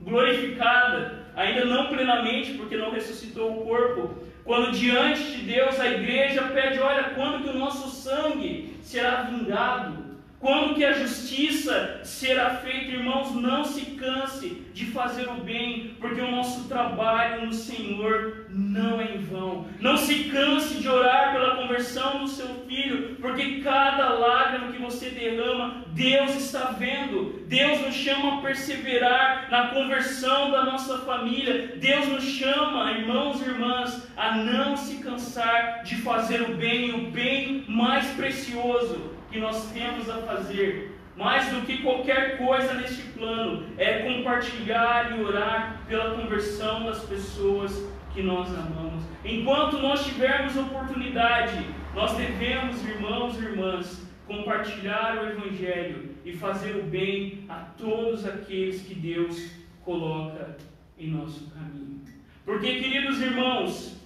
glorificada, 0.00 1.26
ainda 1.36 1.64
não 1.64 1.86
plenamente, 1.86 2.54
porque 2.54 2.76
não 2.76 2.90
ressuscitou 2.90 3.52
o 3.52 3.64
corpo, 3.64 4.18
quando 4.44 4.72
diante 4.72 5.22
de 5.22 5.42
Deus 5.44 5.78
a 5.78 5.88
igreja 5.88 6.42
pede: 6.48 6.80
olha, 6.80 7.10
quando 7.14 7.44
que 7.44 7.50
o 7.50 7.58
nosso 7.58 7.88
sangue 7.88 8.76
será 8.82 9.22
vingado? 9.22 10.07
Quando 10.40 10.76
que 10.76 10.84
a 10.84 10.92
justiça 10.92 12.00
será 12.04 12.50
feita, 12.50 12.92
irmãos, 12.92 13.34
não 13.34 13.64
se 13.64 13.86
canse 13.96 14.62
de 14.72 14.86
fazer 14.86 15.28
o 15.28 15.42
bem, 15.42 15.96
porque 16.00 16.20
o 16.20 16.30
nosso 16.30 16.68
trabalho 16.68 17.46
no 17.46 17.52
Senhor 17.52 18.46
não 18.48 19.00
é 19.00 19.16
em 19.16 19.18
vão. 19.18 19.66
Não 19.80 19.96
se 19.96 20.24
canse 20.30 20.76
de 20.76 20.88
orar 20.88 21.32
pela 21.32 21.56
conversão 21.56 22.20
do 22.20 22.28
seu 22.28 22.46
filho, 22.68 23.16
porque 23.20 23.60
cada 23.62 24.10
lágrima 24.10 24.70
que 24.70 24.80
você 24.80 25.10
derrama, 25.10 25.84
Deus 25.88 26.36
está 26.36 26.66
vendo. 26.78 27.44
Deus 27.48 27.80
nos 27.80 27.96
chama 27.96 28.38
a 28.38 28.40
perseverar 28.40 29.48
na 29.50 29.68
conversão 29.68 30.52
da 30.52 30.64
nossa 30.64 30.98
família. 30.98 31.74
Deus 31.80 32.06
nos 32.06 32.22
chama, 32.22 32.92
irmãos 32.92 33.42
e 33.42 33.44
irmãs, 33.44 34.08
a 34.16 34.36
não 34.36 34.76
se 34.76 34.98
cansar 34.98 35.82
de 35.82 35.96
fazer 35.96 36.42
o 36.42 36.54
bem, 36.54 36.92
o 36.94 37.10
bem 37.10 37.64
mais 37.66 38.06
precioso 38.10 39.17
que 39.30 39.38
nós 39.38 39.70
temos 39.72 40.08
a 40.08 40.18
fazer, 40.18 40.98
mais 41.16 41.48
do 41.52 41.62
que 41.62 41.78
qualquer 41.78 42.38
coisa 42.38 42.74
neste 42.74 43.02
plano, 43.12 43.66
é 43.76 43.98
compartilhar 44.00 45.18
e 45.18 45.22
orar 45.22 45.82
pela 45.88 46.14
conversão 46.14 46.86
das 46.86 47.04
pessoas 47.04 47.72
que 48.14 48.22
nós 48.22 48.48
amamos. 48.48 49.04
Enquanto 49.24 49.78
nós 49.78 50.04
tivermos 50.04 50.56
oportunidade, 50.56 51.66
nós 51.94 52.16
devemos, 52.16 52.84
irmãos 52.84 53.38
e 53.38 53.44
irmãs, 53.44 54.08
compartilhar 54.26 55.18
o 55.18 55.26
Evangelho 55.26 56.14
e 56.24 56.32
fazer 56.32 56.76
o 56.76 56.82
bem 56.84 57.44
a 57.48 57.56
todos 57.76 58.26
aqueles 58.26 58.82
que 58.82 58.94
Deus 58.94 59.50
coloca 59.84 60.56
em 60.98 61.10
nosso 61.10 61.50
caminho. 61.50 62.02
Porque, 62.44 62.80
queridos 62.80 63.20
irmãos, 63.20 63.98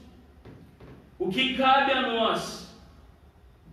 o 1.18 1.28
que 1.28 1.54
cabe 1.56 1.92
a 1.92 2.02
nós 2.02 2.76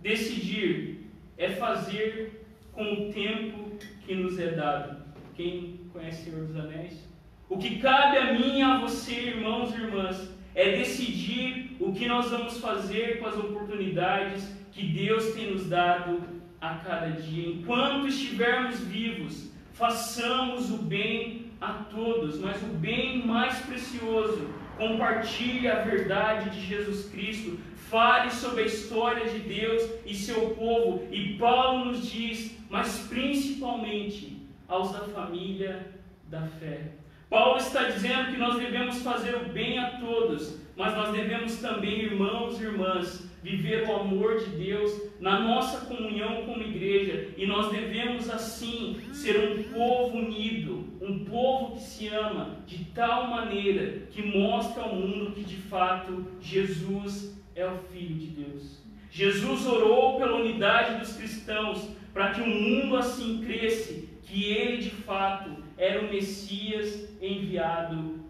decidir 0.02 0.99
é 1.40 1.48
fazer 1.48 2.46
com 2.70 2.84
o 2.84 3.12
tempo 3.12 3.70
que 4.04 4.14
nos 4.14 4.38
é 4.38 4.48
dado. 4.48 5.02
Quem 5.34 5.80
conhece 5.90 6.24
Senhor 6.24 6.46
dos 6.46 6.56
Anéis? 6.56 7.08
O 7.48 7.56
que 7.56 7.78
cabe 7.78 8.18
a 8.18 8.34
mim 8.34 8.58
e 8.58 8.62
a 8.62 8.78
você, 8.78 9.14
irmãos 9.14 9.74
e 9.74 9.80
irmãs, 9.80 10.30
é 10.54 10.76
decidir 10.76 11.76
o 11.80 11.92
que 11.92 12.06
nós 12.06 12.30
vamos 12.30 12.58
fazer 12.58 13.18
com 13.18 13.26
as 13.26 13.36
oportunidades 13.38 14.54
que 14.70 14.86
Deus 14.86 15.32
tem 15.32 15.50
nos 15.50 15.66
dado 15.66 16.20
a 16.60 16.74
cada 16.74 17.08
dia. 17.08 17.48
Enquanto 17.48 18.06
estivermos 18.06 18.78
vivos, 18.80 19.50
façamos 19.72 20.70
o 20.70 20.76
bem 20.76 21.46
a 21.58 21.72
todos, 21.72 22.38
mas 22.38 22.62
o 22.62 22.74
bem 22.74 23.26
mais 23.26 23.58
precioso, 23.60 24.46
compartilhe 24.76 25.68
a 25.68 25.82
verdade 25.82 26.50
de 26.50 26.66
Jesus 26.66 27.08
Cristo, 27.10 27.58
fale 27.90 28.30
sobre 28.30 28.62
a 28.62 28.66
história 28.66 29.28
de 29.28 29.40
Deus 29.40 29.82
e 30.06 30.14
seu 30.14 30.50
povo. 30.50 31.08
E 31.10 31.34
Paulo 31.34 31.86
nos 31.86 32.08
diz, 32.08 32.56
mas 32.70 33.06
principalmente 33.08 34.38
aos 34.68 34.92
da 34.92 35.00
família 35.00 35.86
da 36.28 36.42
fé. 36.42 36.92
Paulo 37.28 37.58
está 37.58 37.84
dizendo 37.84 38.30
que 38.30 38.38
nós 38.38 38.58
devemos 38.58 39.02
fazer 39.02 39.34
o 39.36 39.52
bem 39.52 39.78
a 39.78 39.98
todos, 39.98 40.58
mas 40.76 40.94
nós 40.94 41.12
devemos 41.12 41.56
também, 41.58 42.02
irmãos 42.02 42.60
e 42.60 42.64
irmãs, 42.64 43.28
viver 43.42 43.88
o 43.88 43.96
amor 43.96 44.38
de 44.38 44.46
Deus 44.46 45.10
na 45.20 45.40
nossa 45.40 45.86
comunhão 45.86 46.44
como 46.44 46.62
igreja, 46.62 47.28
e 47.36 47.46
nós 47.46 47.70
devemos 47.70 48.28
assim 48.28 49.00
ser 49.12 49.38
um 49.38 49.62
povo 49.72 50.18
unido, 50.18 50.84
um 51.00 51.24
povo 51.24 51.74
que 51.74 51.82
se 51.82 52.08
ama 52.08 52.58
de 52.66 52.84
tal 52.86 53.28
maneira 53.28 54.02
que 54.10 54.22
mostra 54.22 54.82
ao 54.82 54.94
mundo 54.94 55.32
que 55.32 55.42
de 55.42 55.56
fato 55.56 56.26
Jesus 56.40 57.39
é 57.60 57.70
o 57.70 57.78
Filho 57.92 58.14
de 58.16 58.26
Deus. 58.28 58.80
Jesus 59.10 59.66
orou 59.66 60.18
pela 60.18 60.36
unidade 60.36 60.98
dos 60.98 61.16
cristãos 61.16 61.90
para 62.12 62.30
que 62.30 62.40
o 62.40 62.46
mundo 62.46 62.96
assim 62.96 63.42
cresce 63.44 64.08
que 64.22 64.44
ele 64.44 64.78
de 64.78 64.90
fato 64.90 65.62
era 65.76 66.00
o 66.00 66.10
Messias 66.10 67.08
enviado 67.20 68.20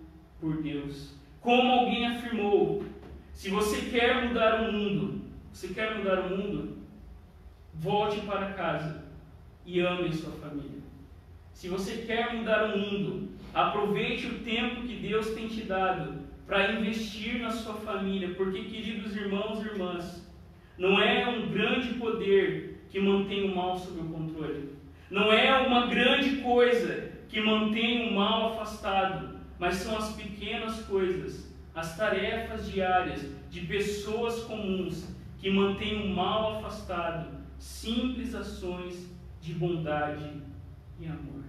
por 0.40 0.62
Deus. 0.62 1.14
Como 1.40 1.70
alguém 1.70 2.06
afirmou, 2.06 2.84
se 3.32 3.50
você 3.50 3.90
quer 3.90 4.26
mudar 4.26 4.62
o 4.62 4.72
mundo, 4.72 5.22
você 5.52 5.68
quer 5.68 5.96
mudar 5.96 6.20
o 6.20 6.36
mundo, 6.36 6.78
volte 7.74 8.20
para 8.20 8.52
casa 8.52 9.04
e 9.64 9.80
ame 9.80 10.08
a 10.08 10.12
sua 10.12 10.32
família. 10.32 10.80
Se 11.52 11.68
você 11.68 11.98
quer 12.06 12.34
mudar 12.34 12.74
o 12.74 12.78
mundo, 12.78 13.28
aproveite 13.52 14.26
o 14.26 14.38
tempo 14.40 14.82
que 14.82 14.96
Deus 14.96 15.30
tem 15.34 15.48
te 15.48 15.62
dado 15.62 16.19
para 16.50 16.72
investir 16.72 17.38
na 17.38 17.52
sua 17.52 17.74
família, 17.74 18.34
porque, 18.34 18.64
queridos 18.64 19.14
irmãos 19.14 19.62
e 19.62 19.68
irmãs, 19.68 20.28
não 20.76 21.00
é 21.00 21.24
um 21.28 21.48
grande 21.48 21.94
poder 21.94 22.84
que 22.90 22.98
mantém 22.98 23.48
o 23.48 23.54
mal 23.54 23.78
sob 23.78 24.00
o 24.00 24.08
controle, 24.08 24.70
não 25.08 25.32
é 25.32 25.56
uma 25.60 25.86
grande 25.86 26.38
coisa 26.38 27.12
que 27.28 27.40
mantém 27.40 28.08
o 28.08 28.14
mal 28.16 28.48
afastado, 28.48 29.38
mas 29.60 29.76
são 29.76 29.96
as 29.96 30.12
pequenas 30.16 30.82
coisas, 30.86 31.54
as 31.72 31.96
tarefas 31.96 32.68
diárias 32.68 33.24
de 33.48 33.60
pessoas 33.60 34.42
comuns 34.42 35.06
que 35.38 35.50
mantêm 35.50 36.02
o 36.02 36.16
mal 36.16 36.56
afastado, 36.56 37.28
simples 37.60 38.34
ações 38.34 39.08
de 39.40 39.52
bondade 39.52 40.42
e 40.98 41.06
amor. 41.06 41.44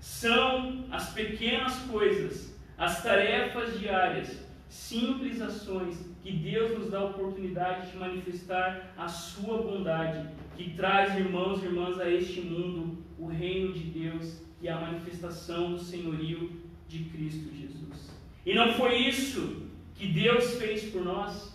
São 0.00 0.86
as 0.90 1.12
pequenas 1.12 1.76
coisas, 1.80 2.56
as 2.78 3.02
tarefas 3.02 3.78
diárias 3.78 4.45
simples 4.68 5.40
ações 5.40 5.96
que 6.22 6.32
Deus 6.32 6.78
nos 6.78 6.90
dá 6.90 6.98
a 6.98 7.04
oportunidade 7.04 7.90
de 7.90 7.96
manifestar 7.96 8.94
a 8.96 9.08
sua 9.08 9.58
bondade, 9.58 10.28
que 10.56 10.70
traz 10.70 11.16
irmãos 11.16 11.62
e 11.62 11.66
irmãs 11.66 11.98
a 12.00 12.10
este 12.10 12.40
mundo 12.40 13.04
o 13.18 13.26
reino 13.26 13.72
de 13.72 13.84
Deus 13.84 14.42
e 14.60 14.68
a 14.68 14.78
manifestação 14.80 15.72
do 15.72 15.78
senhorio 15.78 16.50
de 16.88 17.04
Cristo 17.04 17.54
Jesus. 17.54 18.10
E 18.44 18.54
não 18.54 18.72
foi 18.74 18.96
isso 18.96 19.68
que 19.94 20.06
Deus 20.06 20.54
fez 20.58 20.90
por 20.90 21.04
nós. 21.04 21.54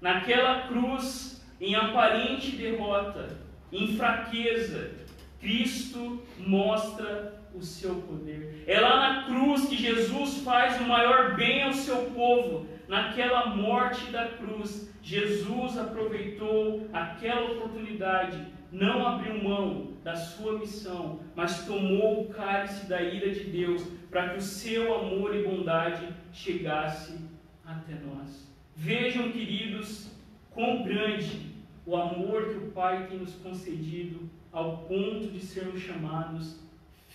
Naquela 0.00 0.68
cruz, 0.68 1.44
em 1.60 1.74
aparente 1.74 2.56
derrota, 2.56 3.38
em 3.72 3.96
fraqueza, 3.96 4.92
Cristo 5.40 6.22
mostra 6.38 7.39
o 7.54 7.62
seu 7.62 7.96
poder. 7.96 8.64
É 8.66 8.80
lá 8.80 9.14
na 9.14 9.22
cruz 9.24 9.66
que 9.66 9.76
Jesus 9.76 10.38
faz 10.38 10.80
o 10.80 10.84
maior 10.84 11.34
bem 11.34 11.62
ao 11.62 11.72
seu 11.72 12.10
povo. 12.10 12.66
Naquela 12.88 13.54
morte 13.54 14.10
da 14.10 14.26
cruz, 14.28 14.92
Jesus 15.02 15.78
aproveitou 15.78 16.88
aquela 16.92 17.52
oportunidade, 17.52 18.46
não 18.72 19.06
abriu 19.06 19.42
mão 19.42 19.92
da 20.02 20.16
sua 20.16 20.58
missão, 20.58 21.20
mas 21.34 21.66
tomou 21.66 22.22
o 22.22 22.28
cálice 22.30 22.86
da 22.86 23.00
ira 23.00 23.30
de 23.30 23.44
Deus 23.44 23.86
para 24.10 24.30
que 24.30 24.38
o 24.38 24.42
seu 24.42 24.94
amor 24.94 25.34
e 25.34 25.42
bondade 25.42 26.08
chegasse 26.32 27.18
até 27.64 27.94
nós. 27.94 28.50
Vejam, 28.74 29.30
queridos, 29.30 30.10
quão 30.50 30.82
grande 30.82 31.50
o 31.86 31.96
amor 31.96 32.48
que 32.48 32.56
o 32.56 32.70
Pai 32.70 33.06
tem 33.06 33.18
nos 33.18 33.34
concedido 33.34 34.28
ao 34.52 34.78
ponto 34.78 35.28
de 35.28 35.40
sermos 35.40 35.80
chamados 35.80 36.58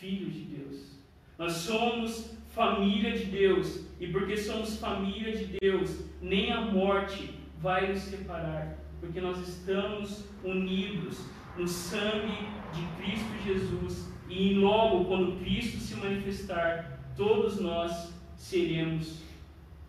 filhos 0.06 0.34
de 0.36 0.42
Deus. 0.42 0.92
Nós 1.38 1.54
somos 1.54 2.38
família 2.54 3.12
de 3.12 3.26
Deus, 3.26 3.86
e 4.00 4.08
porque 4.08 4.38
somos 4.38 4.80
família 4.80 5.36
de 5.36 5.58
Deus, 5.60 6.06
nem 6.22 6.52
a 6.52 6.62
morte 6.62 7.32
vai 7.60 7.92
nos 7.92 8.02
separar, 8.02 8.78
porque 9.00 9.20
nós 9.20 9.40
estamos 9.48 10.26
unidos 10.44 11.26
no 11.58 11.68
sangue 11.68 12.38
de 12.74 13.04
Cristo 13.04 13.44
Jesus, 13.44 14.14
e 14.30 14.54
logo 14.54 15.06
quando 15.06 15.40
Cristo 15.40 15.78
se 15.80 15.96
manifestar, 15.96 17.00
todos 17.18 17.60
nós 17.60 18.14
seremos 18.38 19.24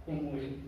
como 0.04 0.36
Ele. 0.36 0.58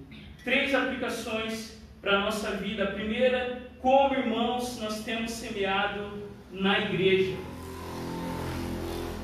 Três 0.44 0.74
aplicações 0.74 1.82
para 2.00 2.18
a 2.18 2.20
nossa 2.20 2.52
vida. 2.52 2.84
A 2.84 2.92
primeira, 2.92 3.70
como 3.80 4.14
irmãos, 4.14 4.80
nós 4.80 5.04
temos 5.04 5.32
semeado 5.32 6.22
na 6.50 6.78
igreja. 6.78 7.36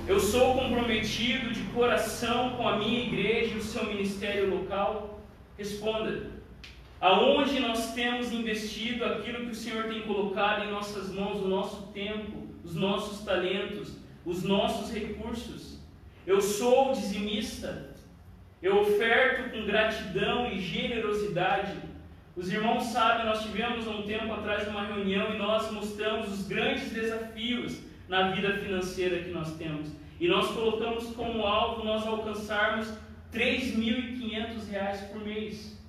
Eu 0.07 0.21
sou 0.21 0.53
comprometido 0.55 1.51
de 1.51 1.63
coração 1.73 2.51
com 2.57 2.69
a 2.69 2.77
minha 2.77 3.07
igreja 3.07 3.55
e 3.55 3.59
o 3.59 3.63
seu 3.63 3.87
ministério 3.87 4.51
local? 4.51 5.19
Responda. 5.57 6.31
Aonde 7.01 7.59
nós 7.59 7.95
temos 7.95 8.31
investido 8.31 9.03
aquilo 9.03 9.47
que 9.47 9.53
o 9.53 9.55
Senhor 9.55 9.85
tem 9.85 10.03
colocado 10.03 10.65
em 10.65 10.71
nossas 10.71 11.11
mãos, 11.11 11.41
o 11.41 11.49
nosso 11.49 11.87
tempo, 11.93 12.47
os 12.63 12.75
nossos 12.75 13.25
talentos, 13.25 13.97
os 14.27 14.43
nossos 14.43 14.93
recursos? 14.93 15.79
Eu 16.27 16.43
sou 16.43 16.93
dizimista. 16.93 17.89
Eu 18.61 18.83
oferto 18.83 19.53
com 19.53 19.65
gratidão 19.65 20.53
e 20.53 20.61
generosidade. 20.61 21.79
Os 22.37 22.53
irmãos 22.53 22.85
sabem, 22.89 23.25
nós 23.25 23.43
tivemos 23.43 23.89
há 23.89 23.91
um 23.91 24.03
tempo 24.03 24.35
atrás 24.35 24.69
uma 24.69 24.85
reunião 24.85 25.35
e 25.35 25.39
nós 25.39 25.71
mostramos 25.71 26.31
os 26.31 26.47
grandes 26.47 26.93
desafios 26.93 27.94
na 28.09 28.31
vida 28.31 28.53
financeira 28.59 29.23
que 29.23 29.31
nós 29.31 29.57
temos. 29.57 29.93
E 30.21 30.29
nós 30.29 30.49
colocamos 30.49 31.07
como 31.15 31.43
alvo 31.43 31.85
nós 31.85 32.07
alcançarmos 32.07 32.89
R$ 33.33 33.41
3.500 33.41 35.13
por 35.13 35.25
mês. 35.25 35.83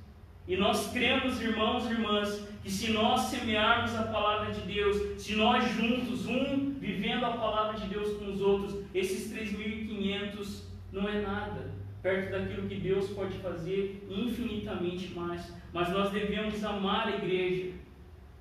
E 0.47 0.55
nós 0.55 0.91
cremos, 0.91 1.41
irmãos 1.41 1.85
e 1.85 1.91
irmãs, 1.91 2.47
que 2.63 2.71
se 2.71 2.91
nós 2.91 3.21
semearmos 3.21 3.95
a 3.95 4.03
palavra 4.03 4.53
de 4.53 4.61
Deus, 4.61 5.21
se 5.21 5.35
nós 5.35 5.63
juntos, 5.71 6.27
um 6.27 6.73
vivendo 6.79 7.25
a 7.25 7.31
palavra 7.31 7.79
de 7.79 7.87
Deus 7.87 8.17
com 8.17 8.31
os 8.31 8.41
outros, 8.41 8.83
esses 8.93 9.31
3.500 9.33 10.63
não 10.91 11.07
é 11.07 11.21
nada 11.21 11.75
perto 12.05 12.31
daquilo 12.31 12.67
que 12.67 12.75
Deus 12.75 13.09
pode 13.09 13.35
fazer 13.39 14.05
infinitamente 14.07 15.11
mais. 15.15 15.51
Mas 15.73 15.89
nós 15.89 16.11
devemos 16.11 16.63
amar 16.63 17.07
a 17.07 17.15
igreja. 17.15 17.71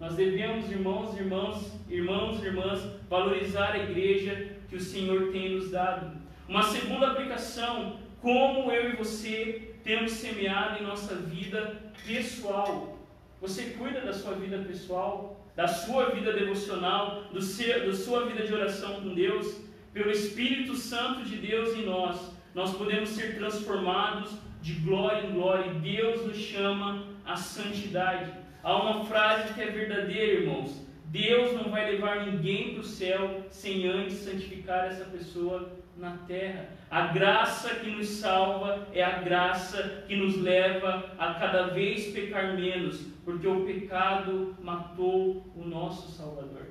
Nós 0.05 0.17
devemos, 0.17 0.71
irmãos, 0.71 1.17
irmãos, 1.19 1.73
irmãos, 1.89 2.45
irmãs, 2.45 2.81
valorizar 3.09 3.71
a 3.71 3.79
igreja 3.79 4.51
que 4.69 4.77
o 4.77 4.81
Senhor 4.81 5.33
tem 5.33 5.55
nos 5.55 5.71
dado. 5.71 6.19
Uma 6.47 6.63
segunda 6.63 7.07
aplicação, 7.07 7.99
como 8.21 8.71
eu 8.71 8.91
e 8.91 8.97
você 8.97 9.75
temos 9.83 10.13
semeado 10.13 10.79
em 10.79 10.87
nossa 10.87 11.15
vida 11.15 11.81
pessoal. 12.07 12.99
Você 13.41 13.71
cuida 13.79 14.03
da 14.03 14.13
sua 14.13 14.35
vida 14.35 14.59
pessoal, 14.59 15.43
da 15.57 15.67
sua 15.67 16.11
vida 16.11 16.35
devocional, 16.35 17.23
do 17.33 17.41
seu, 17.41 17.87
da 17.87 17.95
sua 17.95 18.27
vida 18.27 18.47
de 18.47 18.53
oração 18.53 19.01
com 19.01 19.15
Deus, 19.15 19.59
pelo 19.95 20.11
Espírito 20.11 20.75
Santo 20.75 21.25
de 21.25 21.37
Deus 21.39 21.75
em 21.79 21.87
nós 21.87 22.35
nós 22.55 22.77
podemos 22.77 23.09
ser 23.09 23.37
transformados 23.37 24.31
de 24.61 24.75
glória 24.75 25.27
em 25.27 25.33
glória. 25.33 25.73
E 25.73 25.79
Deus 25.97 26.27
nos 26.27 26.37
chama 26.37 27.07
à 27.25 27.37
santidade. 27.37 28.44
Há 28.65 28.77
uma 28.77 29.05
frase 29.05 29.53
que 29.53 29.61
é 29.61 29.67
verdadeira, 29.67 30.41
irmãos. 30.41 30.83
Deus 31.09 31.53
não 31.53 31.71
vai 31.71 31.93
levar 31.93 32.25
ninguém 32.25 32.73
para 32.73 32.81
o 32.81 32.85
céu 32.85 33.45
sem 33.51 33.87
antes 33.87 34.17
santificar 34.17 34.87
essa 34.87 35.05
pessoa 35.05 35.71
na 35.99 36.17
terra. 36.27 36.71
A 36.91 37.09
graça 37.09 37.75
que 37.75 37.91
nos 37.91 38.09
salva 38.09 38.89
é 38.95 39.05
a 39.05 39.21
graça 39.21 40.05
que 40.09 40.17
nos 40.17 40.41
leva 40.41 41.13
a 41.19 41.35
cada 41.35 41.67
vez 41.69 42.07
pecar 42.07 42.55
menos, 42.57 43.03
porque 43.23 43.47
o 43.47 43.67
pecado 43.67 44.57
matou 44.63 45.47
o 45.55 45.63
nosso 45.63 46.11
Salvador. 46.13 46.67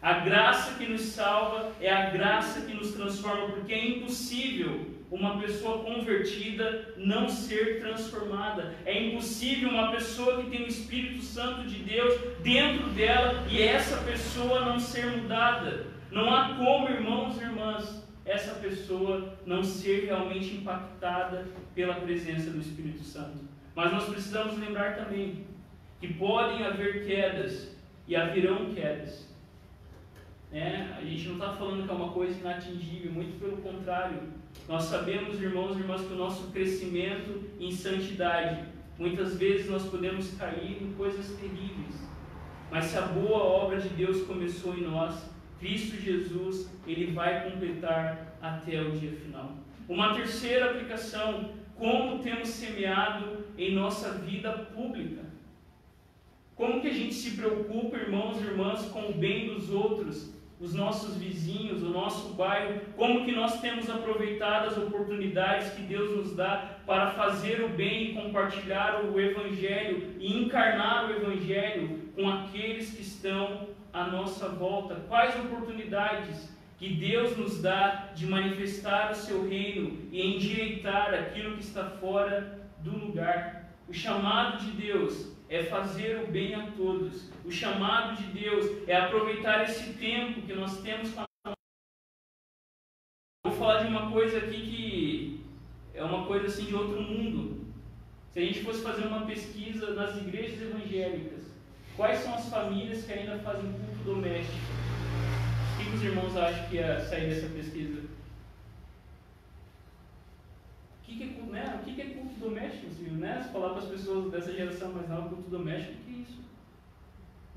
A 0.00 0.20
graça 0.20 0.78
que 0.78 0.86
nos 0.86 1.02
salva 1.02 1.72
é 1.78 1.92
a 1.92 2.08
graça 2.08 2.62
que 2.62 2.72
nos 2.72 2.94
transforma, 2.94 3.48
porque 3.50 3.74
é 3.74 3.86
impossível 3.86 4.93
uma 5.10 5.38
pessoa 5.38 5.84
convertida 5.84 6.94
não 6.96 7.28
ser 7.28 7.80
transformada. 7.80 8.74
É 8.84 9.06
impossível 9.06 9.68
uma 9.68 9.90
pessoa 9.90 10.42
que 10.42 10.50
tem 10.50 10.64
o 10.64 10.68
Espírito 10.68 11.22
Santo 11.22 11.66
de 11.68 11.82
Deus 11.82 12.20
dentro 12.42 12.88
dela 12.90 13.44
e 13.50 13.62
essa 13.62 13.98
pessoa 13.98 14.64
não 14.64 14.78
ser 14.78 15.06
mudada. 15.06 15.86
Não 16.10 16.32
há 16.32 16.54
como, 16.54 16.88
irmãos 16.88 17.40
e 17.40 17.44
irmãs, 17.44 18.04
essa 18.24 18.54
pessoa 18.54 19.36
não 19.44 19.62
ser 19.62 20.06
realmente 20.06 20.54
impactada 20.54 21.46
pela 21.74 21.94
presença 21.94 22.50
do 22.50 22.60
Espírito 22.60 23.02
Santo. 23.02 23.38
Mas 23.74 23.92
nós 23.92 24.04
precisamos 24.04 24.58
lembrar 24.58 24.96
também 24.96 25.44
que 26.00 26.14
podem 26.14 26.64
haver 26.64 27.06
quedas 27.06 27.76
e 28.06 28.14
haverão 28.14 28.72
quedas. 28.72 29.28
É, 30.52 30.86
a 30.96 31.00
gente 31.04 31.26
não 31.28 31.34
está 31.34 31.52
falando 31.54 31.84
que 31.84 31.90
é 31.90 31.94
uma 31.94 32.12
coisa 32.12 32.38
inatingível, 32.38 33.10
muito 33.10 33.38
pelo 33.40 33.56
contrário. 33.56 34.22
Nós 34.68 34.84
sabemos, 34.84 35.40
irmãos 35.40 35.76
e 35.76 35.80
irmãs, 35.80 36.00
que 36.00 36.12
o 36.12 36.16
nosso 36.16 36.50
crescimento 36.50 37.42
em 37.60 37.70
santidade, 37.70 38.64
muitas 38.98 39.36
vezes 39.36 39.68
nós 39.68 39.84
podemos 39.84 40.34
cair 40.36 40.82
em 40.82 40.92
coisas 40.94 41.36
terríveis. 41.36 42.02
Mas 42.70 42.86
se 42.86 42.98
a 42.98 43.02
boa 43.02 43.38
obra 43.38 43.80
de 43.80 43.88
Deus 43.90 44.22
começou 44.22 44.74
em 44.74 44.82
nós, 44.82 45.14
Cristo 45.60 45.96
Jesus, 46.00 46.70
ele 46.86 47.12
vai 47.12 47.50
completar 47.50 48.36
até 48.40 48.80
o 48.82 48.92
dia 48.92 49.12
final. 49.12 49.52
Uma 49.88 50.14
terceira 50.14 50.70
aplicação, 50.70 51.50
como 51.76 52.22
temos 52.22 52.48
semeado 52.48 53.44
em 53.56 53.74
nossa 53.74 54.12
vida 54.12 54.50
pública. 54.74 55.22
Como 56.56 56.80
que 56.80 56.88
a 56.88 56.92
gente 56.92 57.14
se 57.14 57.32
preocupa, 57.32 57.96
irmãos 57.96 58.40
e 58.40 58.44
irmãs, 58.44 58.86
com 58.86 59.10
o 59.10 59.14
bem 59.14 59.46
dos 59.46 59.70
outros 59.70 60.33
os 60.64 60.72
nossos 60.74 61.16
vizinhos, 61.16 61.82
o 61.82 61.90
nosso 61.90 62.32
bairro, 62.32 62.80
como 62.96 63.24
que 63.24 63.32
nós 63.32 63.60
temos 63.60 63.90
aproveitado 63.90 64.68
as 64.68 64.78
oportunidades 64.78 65.70
que 65.74 65.82
Deus 65.82 66.16
nos 66.16 66.34
dá 66.34 66.78
para 66.86 67.10
fazer 67.10 67.62
o 67.62 67.68
bem 67.68 68.10
e 68.10 68.14
compartilhar 68.14 69.04
o 69.04 69.20
Evangelho 69.20 70.14
e 70.18 70.42
encarnar 70.42 71.06
o 71.06 71.12
Evangelho 71.12 72.10
com 72.16 72.28
aqueles 72.28 72.90
que 72.90 73.02
estão 73.02 73.68
à 73.92 74.06
nossa 74.06 74.48
volta. 74.48 74.94
Quais 75.06 75.36
oportunidades 75.36 76.54
que 76.78 76.88
Deus 76.88 77.36
nos 77.36 77.62
dá 77.62 78.10
de 78.14 78.26
manifestar 78.26 79.12
o 79.12 79.14
seu 79.14 79.48
reino 79.48 79.98
e 80.10 80.34
endireitar 80.34 81.14
aquilo 81.14 81.56
que 81.56 81.62
está 81.62 81.84
fora 81.84 82.58
do 82.80 82.90
lugar. 82.90 83.70
O 83.88 83.92
chamado 83.92 84.58
de 84.58 84.70
Deus 84.72 85.33
é 85.54 85.62
fazer 85.62 86.24
o 86.24 86.26
bem 86.26 86.54
a 86.54 86.66
todos. 86.72 87.30
O 87.44 87.50
chamado 87.50 88.16
de 88.16 88.40
Deus 88.40 88.88
é 88.88 88.96
aproveitar 88.96 89.62
esse 89.62 89.92
tempo 89.94 90.42
que 90.42 90.52
nós 90.52 90.82
temos 90.82 91.12
com 91.12 91.20
a 91.20 91.54
Vou 93.46 93.52
falar 93.52 93.82
de 93.82 93.88
uma 93.88 94.10
coisa 94.10 94.38
aqui 94.38 94.60
que 94.62 95.44
é 95.94 96.02
uma 96.02 96.26
coisa 96.26 96.46
assim 96.46 96.64
de 96.64 96.74
outro 96.74 97.00
mundo. 97.00 97.66
Se 98.32 98.40
a 98.40 98.42
gente 98.42 98.64
fosse 98.64 98.82
fazer 98.82 99.06
uma 99.06 99.26
pesquisa 99.26 99.94
nas 99.94 100.16
igrejas 100.16 100.60
evangélicas, 100.60 101.44
quais 101.96 102.18
são 102.18 102.34
as 102.34 102.48
famílias 102.48 103.04
que 103.04 103.12
ainda 103.12 103.38
fazem 103.38 103.72
culto 103.72 104.02
doméstico? 104.04 104.58
O 105.72 105.84
que 105.84 105.96
os 105.96 106.02
irmãos 106.02 106.36
acham 106.36 106.68
que 106.68 106.76
ia 106.76 106.98
sair 107.00 107.28
dessa 107.28 107.46
pesquisa? 107.54 108.02
O 111.06 111.16
que, 111.16 111.22
é, 111.22 111.26
né? 111.52 111.80
o 111.80 111.84
que 111.84 112.00
é 112.00 112.04
culto 112.06 112.40
doméstico? 112.40 112.86
Né? 113.12 113.42
Se 113.42 113.52
falar 113.52 113.74
para 113.74 113.86
pessoas 113.86 114.32
dessa 114.32 114.52
geração 114.52 114.92
mais 114.92 115.08
nova, 115.08 115.28
culto 115.28 115.50
doméstico, 115.50 116.02
que 116.04 116.22
isso? 116.22 116.42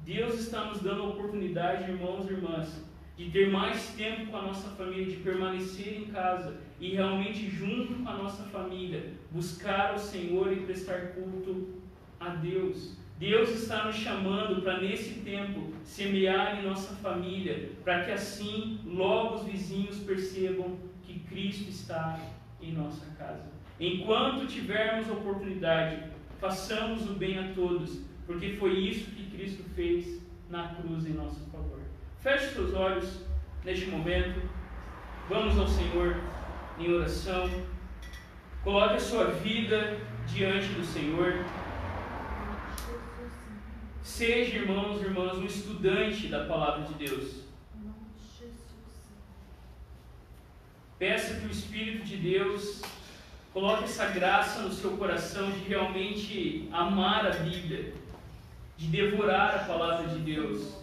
Deus 0.05 0.39
está 0.39 0.65
nos 0.65 0.81
dando 0.81 1.03
a 1.03 1.07
oportunidade, 1.07 1.89
irmãos 1.89 2.29
e 2.29 2.33
irmãs, 2.33 2.85
de 3.17 3.31
ter 3.31 3.49
mais 3.49 3.89
tempo 3.95 4.29
com 4.29 4.37
a 4.37 4.43
nossa 4.43 4.69
família, 4.71 5.05
de 5.05 5.23
permanecer 5.23 5.97
em 5.97 6.05
casa 6.05 6.57
e 6.79 6.91
realmente 6.91 7.49
junto 7.49 7.95
com 7.95 8.09
a 8.09 8.15
nossa 8.15 8.43
família, 8.43 9.13
buscar 9.31 9.95
o 9.95 9.99
Senhor 9.99 10.53
e 10.53 10.57
prestar 10.57 11.13
culto 11.13 11.81
a 12.19 12.29
Deus. 12.29 12.95
Deus 13.17 13.49
está 13.49 13.85
nos 13.85 13.95
chamando 13.95 14.61
para 14.61 14.79
nesse 14.79 15.21
tempo 15.21 15.73
semear 15.83 16.59
em 16.59 16.67
nossa 16.67 16.93
família, 16.97 17.71
para 17.83 18.03
que 18.03 18.11
assim 18.11 18.79
logo 18.85 19.35
os 19.35 19.45
vizinhos 19.45 19.97
percebam 19.99 20.77
que 21.03 21.19
Cristo 21.21 21.69
está 21.69 22.19
em 22.69 22.73
nossa 22.73 23.05
casa. 23.17 23.45
Enquanto 23.79 24.47
tivermos 24.47 25.09
oportunidade, 25.09 26.03
façamos 26.39 27.09
o 27.09 27.13
bem 27.13 27.37
a 27.37 27.53
todos, 27.53 28.01
porque 28.25 28.53
foi 28.53 28.77
isso 28.79 29.11
que 29.11 29.29
Cristo 29.29 29.63
fez 29.75 30.21
na 30.49 30.75
cruz 30.75 31.05
em 31.05 31.13
nosso 31.13 31.39
favor. 31.51 31.79
Feche 32.19 32.53
seus 32.53 32.73
olhos 32.73 33.21
neste 33.63 33.87
momento. 33.87 34.41
Vamos 35.29 35.57
ao 35.57 35.67
Senhor 35.67 36.17
em 36.79 36.91
oração. 36.91 37.49
Coloque 38.63 38.95
a 38.95 38.99
sua 38.99 39.25
vida 39.25 39.97
diante 40.25 40.67
do 40.69 40.83
Senhor. 40.83 41.45
Seja, 44.01 44.57
irmãos 44.57 45.01
e 45.01 45.05
irmãs, 45.05 45.37
um 45.37 45.45
estudante 45.45 46.27
da 46.27 46.45
palavra 46.45 46.85
de 46.85 46.93
Deus. 46.95 47.46
Peça 50.99 51.39
que 51.39 51.45
o 51.45 51.51
Espírito 51.51 52.05
de 52.05 52.17
Deus 52.17 52.81
coloque 53.53 53.83
essa 53.83 54.07
graça 54.07 54.63
no 54.63 54.73
seu 54.73 54.97
coração 54.97 55.51
de 55.51 55.59
realmente 55.59 56.67
amar 56.71 57.25
a 57.27 57.31
Bíblia, 57.31 57.93
de 58.75 58.87
devorar 58.87 59.55
a 59.55 59.59
palavra 59.65 60.07
de 60.07 60.19
Deus, 60.19 60.75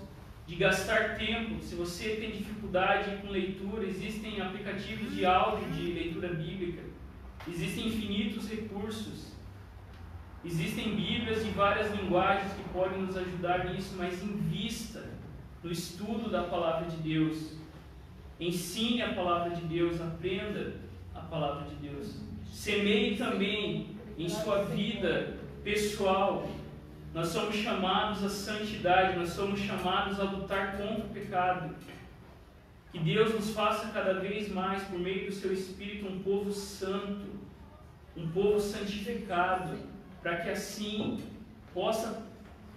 de 0.47 0.55
gastar 0.55 1.17
tempo. 1.17 1.61
Se 1.61 1.75
você 1.75 2.17
tem 2.17 2.31
dificuldade 2.31 3.17
com 3.23 3.29
leitura, 3.29 3.85
existem 3.85 4.41
aplicativos 4.41 5.13
de 5.13 5.27
áudio 5.27 5.69
de 5.73 5.93
leitura 5.93 6.29
bíblica, 6.29 6.83
existem 7.49 7.89
infinitos 7.89 8.49
recursos. 8.49 9.35
Existem 10.45 10.95
Bíblias 10.95 11.43
de 11.43 11.51
várias 11.53 11.91
linguagens 11.91 12.53
que 12.53 12.69
podem 12.69 13.01
nos 13.01 13.17
ajudar 13.17 13.65
nisso, 13.65 13.95
mas 13.97 14.23
invista 14.23 15.11
no 15.63 15.73
estudo 15.73 16.31
da 16.31 16.43
palavra 16.43 16.87
de 16.89 16.99
Deus. 16.99 17.64
Ensine 18.45 19.01
a 19.01 19.15
palavra 19.15 19.57
de 19.57 19.63
Deus, 19.63 19.99
aprenda 20.03 20.75
a 21.15 21.21
palavra 21.21 21.67
de 21.67 21.77
Deus. 21.77 22.21
Semeie 22.53 23.17
também 23.17 23.97
em 24.19 24.29
sua 24.29 24.65
vida 24.65 25.39
pessoal. 25.63 26.47
Nós 27.15 27.29
somos 27.29 27.57
chamados 27.57 28.23
à 28.23 28.29
santidade, 28.29 29.19
nós 29.19 29.31
somos 29.31 29.61
chamados 29.61 30.21
a 30.21 30.25
lutar 30.25 30.77
contra 30.77 31.07
o 31.07 31.09
pecado. 31.09 31.75
Que 32.93 32.99
Deus 32.99 33.33
nos 33.35 33.51
faça 33.55 33.89
cada 33.89 34.21
vez 34.21 34.53
mais, 34.53 34.83
por 34.83 34.99
meio 34.99 35.25
do 35.27 35.33
seu 35.33 35.51
Espírito, 35.51 36.07
um 36.07 36.19
povo 36.23 36.53
santo, 36.53 37.27
um 38.15 38.29
povo 38.29 38.61
santificado 38.61 39.79
para 40.23 40.37
que 40.43 40.51
assim 40.51 41.19
possa 41.73 42.23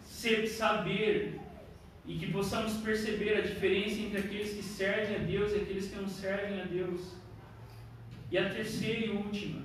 ser, 0.01 0.47
saber 0.47 1.41
e 2.08 2.16
que 2.16 2.32
possamos 2.32 2.74
perceber 2.78 3.38
a 3.38 3.41
diferença 3.41 3.99
entre 3.99 4.20
aqueles 4.20 4.53
que 4.53 4.64
servem 4.64 5.18
a 5.18 5.20
Deus 5.20 5.51
e 5.51 5.55
aqueles 5.58 5.89
que 5.89 5.95
não 5.97 6.08
servem 6.08 6.62
a 6.62 6.64
Deus. 6.64 7.16
E 8.32 8.38
a 8.38 8.49
terceira 8.49 9.05
e 9.05 9.10
última, 9.10 9.62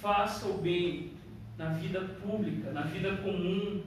faça 0.00 0.46
o 0.46 0.58
bem 0.58 1.12
na 1.58 1.68
vida 1.74 2.00
pública, 2.00 2.72
na 2.72 2.82
vida 2.82 3.16
comum, 3.18 3.82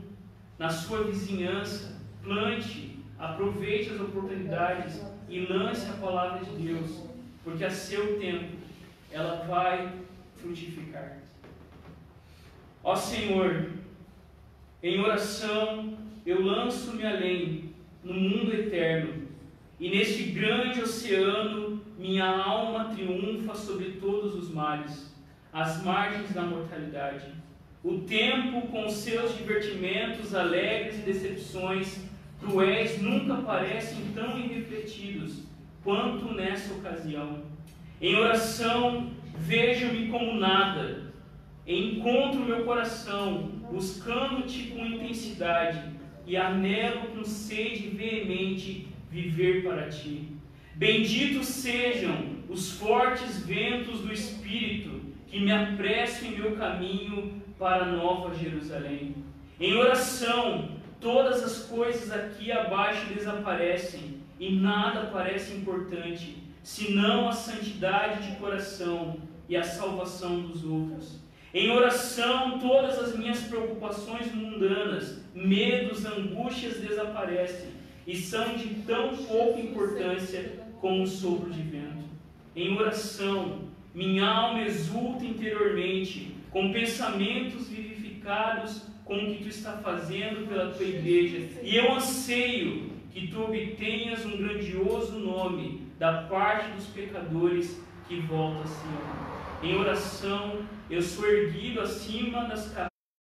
na 0.58 0.70
sua 0.70 1.04
vizinhança, 1.04 2.00
plante, 2.24 2.98
aproveite 3.20 3.92
as 3.92 4.02
oportunidades 4.02 5.02
e 5.28 5.40
lance 5.42 5.90
a 5.90 5.94
palavra 5.94 6.46
de 6.46 6.52
Deus, 6.64 7.04
porque 7.44 7.66
a 7.66 7.72
seu 7.72 8.20
tempo 8.20 8.56
ela 9.12 9.46
vai 9.46 9.94
frutificar. 10.36 11.18
Ó 12.84 12.96
Senhor, 12.96 13.72
em 14.82 15.00
oração 15.00 15.98
eu 16.28 16.44
lanço-me 16.44 17.06
além, 17.06 17.74
no 18.04 18.14
mundo 18.14 18.54
eterno, 18.54 19.28
e 19.80 19.90
neste 19.90 20.24
grande 20.24 20.82
oceano 20.82 21.82
minha 21.98 22.28
alma 22.28 22.94
triunfa 22.94 23.56
sobre 23.56 23.92
todos 23.92 24.36
os 24.36 24.54
mares, 24.54 25.16
as 25.54 25.82
margens 25.84 26.34
da 26.34 26.42
mortalidade. 26.42 27.32
O 27.82 28.00
tempo, 28.00 28.68
com 28.68 28.90
seus 28.90 29.38
divertimentos 29.38 30.36
alegres 30.36 31.00
e 31.00 31.04
decepções 31.04 32.04
cruéis, 32.42 33.02
nunca 33.02 33.36
parecem 33.36 34.12
tão 34.14 34.38
irrefletidos 34.38 35.44
quanto 35.82 36.34
nessa 36.34 36.74
ocasião. 36.74 37.42
Em 38.02 38.16
oração, 38.16 39.12
vejo-me 39.40 40.10
como 40.10 40.34
nada, 40.34 41.08
Encontro 41.68 42.46
meu 42.46 42.64
coração, 42.64 43.52
buscando-te 43.70 44.68
com 44.68 44.86
intensidade, 44.86 45.97
e 46.28 46.36
anelo 46.36 47.08
com 47.08 47.24
sede 47.24 47.88
veemente 47.88 48.88
viver 49.10 49.64
para 49.64 49.88
ti. 49.88 50.28
Benditos 50.76 51.48
sejam 51.48 52.38
os 52.50 52.74
fortes 52.74 53.44
ventos 53.46 54.02
do 54.02 54.14
Espírito 54.14 55.02
que 55.26 55.40
me 55.40 55.52
apressam 55.52 56.28
em 56.28 56.38
meu 56.38 56.56
caminho 56.56 57.42
para 57.58 57.86
Nova 57.86 58.36
Jerusalém. 58.36 59.16
Em 59.60 59.76
oração, 59.76 60.70
todas 61.00 61.44
as 61.44 61.66
coisas 61.66 62.12
aqui 62.12 62.52
abaixo 62.52 63.12
desaparecem 63.14 64.18
e 64.40 64.54
nada 64.54 65.10
parece 65.12 65.56
importante, 65.56 66.44
senão 66.62 67.28
a 67.28 67.32
santidade 67.32 68.30
de 68.30 68.36
coração 68.38 69.18
e 69.50 69.56
a 69.56 69.64
salvação 69.64 70.42
dos 70.42 70.64
outros. 70.64 71.20
Em 71.58 71.72
oração, 71.72 72.60
todas 72.60 73.00
as 73.00 73.18
minhas 73.18 73.40
preocupações 73.40 74.32
mundanas, 74.32 75.24
medos, 75.34 76.06
angústias 76.06 76.80
desaparecem 76.80 77.72
e 78.06 78.16
são 78.16 78.56
de 78.56 78.76
tão 78.86 79.18
pouca 79.18 79.60
importância 79.60 80.60
como 80.80 81.02
um 81.02 81.08
sopro 81.08 81.50
de 81.50 81.64
vento. 81.64 82.06
Em 82.56 82.78
oração, 82.78 83.64
minha 83.92 84.24
alma 84.24 84.62
exulta 84.62 85.26
interiormente 85.26 86.36
com 86.52 86.72
pensamentos 86.72 87.68
vivificados 87.70 88.84
com 89.04 89.16
o 89.16 89.26
que 89.34 89.42
tu 89.42 89.50
está 89.50 89.78
fazendo 89.78 90.48
pela 90.48 90.70
tua 90.70 90.86
igreja, 90.86 91.44
e 91.64 91.76
eu 91.76 91.92
anseio 91.92 92.92
que 93.10 93.30
tu 93.30 93.42
obtenhas 93.42 94.24
um 94.28 94.38
grandioso 94.38 95.18
nome 95.18 95.88
da 95.98 96.22
parte 96.22 96.70
dos 96.74 96.86
pecadores 96.86 97.82
que 98.08 98.20
voltam 98.20 98.62
a 98.62 98.68
Senhor. 98.68 99.47
Em 99.62 99.76
oração, 99.76 100.60
eu 100.88 101.02
sou 101.02 101.28
erguido 101.28 101.82
acima 101.82 102.46
das 102.46 102.72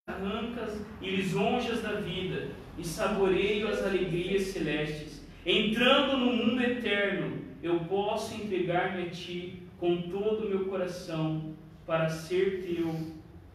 carrancas 0.07 0.81
e 1.03 1.11
lisonjas 1.11 1.83
da 1.83 1.95
vida 1.95 2.51
e 2.79 2.87
saboreio 2.87 3.67
as 3.67 3.85
alegrias 3.85 4.43
celestes. 4.45 5.27
Entrando 5.45 6.17
no 6.17 6.33
mundo 6.33 6.63
eterno, 6.63 7.37
eu 7.61 7.81
posso 7.81 8.37
entregar-me 8.37 9.03
a 9.03 9.11
Ti 9.11 9.61
com 9.77 10.03
todo 10.03 10.47
o 10.47 10.49
meu 10.49 10.67
coração 10.67 11.53
para 11.85 12.09
ser 12.09 12.63
Teu 12.63 12.95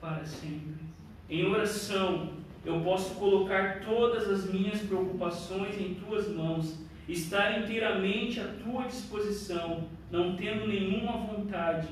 para 0.01 0.26
sempre. 0.26 0.84
Em 1.30 1.45
oração, 1.45 2.34
eu 2.65 2.82
posso 2.82 3.15
colocar 3.15 3.86
todas 3.86 4.30
as 4.30 4.51
minhas 4.51 4.82
preocupações 4.82 5.80
em 5.80 5.93
Tuas 5.93 6.28
mãos, 6.28 6.78
estar 7.07 7.57
inteiramente 7.57 8.41
à 8.41 8.47
Tua 8.61 8.84
disposição, 8.84 9.88
não 10.11 10.36
tendo 10.36 10.67
nenhuma 10.67 11.13
vontade 11.13 11.88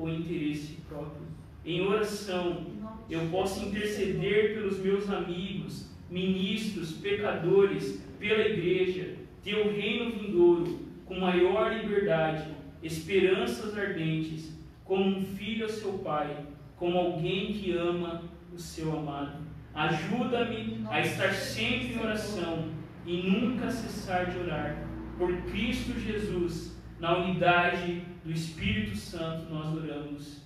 ou 0.00 0.08
interesse 0.08 0.78
próprio. 0.88 1.28
Em 1.64 1.82
oração, 1.82 2.66
eu 3.08 3.20
posso 3.30 3.66
interceder 3.66 4.54
pelos 4.54 4.78
meus 4.78 5.10
amigos, 5.10 5.90
ministros, 6.10 6.92
pecadores, 6.92 8.02
pela 8.18 8.40
igreja, 8.40 9.16
teu 9.44 9.70
reino 9.70 10.10
vindouro, 10.10 10.80
com 11.04 11.20
maior 11.20 11.72
liberdade, 11.76 12.48
esperanças 12.82 13.76
ardentes, 13.76 14.58
como 14.84 15.18
um 15.18 15.24
filho 15.24 15.66
a 15.66 15.68
seu 15.68 15.92
pai, 15.98 16.46
como 16.76 16.96
alguém 16.96 17.52
que 17.52 17.72
ama 17.72 18.22
o 18.52 18.58
seu 18.58 18.96
amado. 18.98 19.42
Ajuda-me 19.74 20.84
a 20.88 21.00
estar 21.00 21.32
sempre 21.32 21.94
em 21.94 22.00
oração 22.00 22.70
e 23.06 23.22
nunca 23.22 23.70
cessar 23.70 24.30
de 24.30 24.38
orar. 24.38 24.88
Por 25.18 25.32
Cristo 25.42 25.98
Jesus, 26.00 26.80
na 26.98 27.18
unidade 27.18 28.02
do 28.24 28.32
Espírito 28.32 28.96
Santo, 28.96 29.52
nós 29.52 29.74
oramos. 29.74 30.42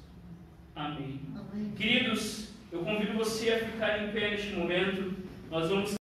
Amém. 0.75 1.21
Amém. 1.35 1.73
Queridos, 1.77 2.49
eu 2.73 2.81
convido 2.81 3.15
você 3.15 3.53
a 3.53 3.59
ficar 3.59 4.03
em 4.03 4.13
pé 4.13 4.31
neste 4.31 4.55
momento. 4.55 5.15
Nós 5.51 5.69
vamos 5.69 5.95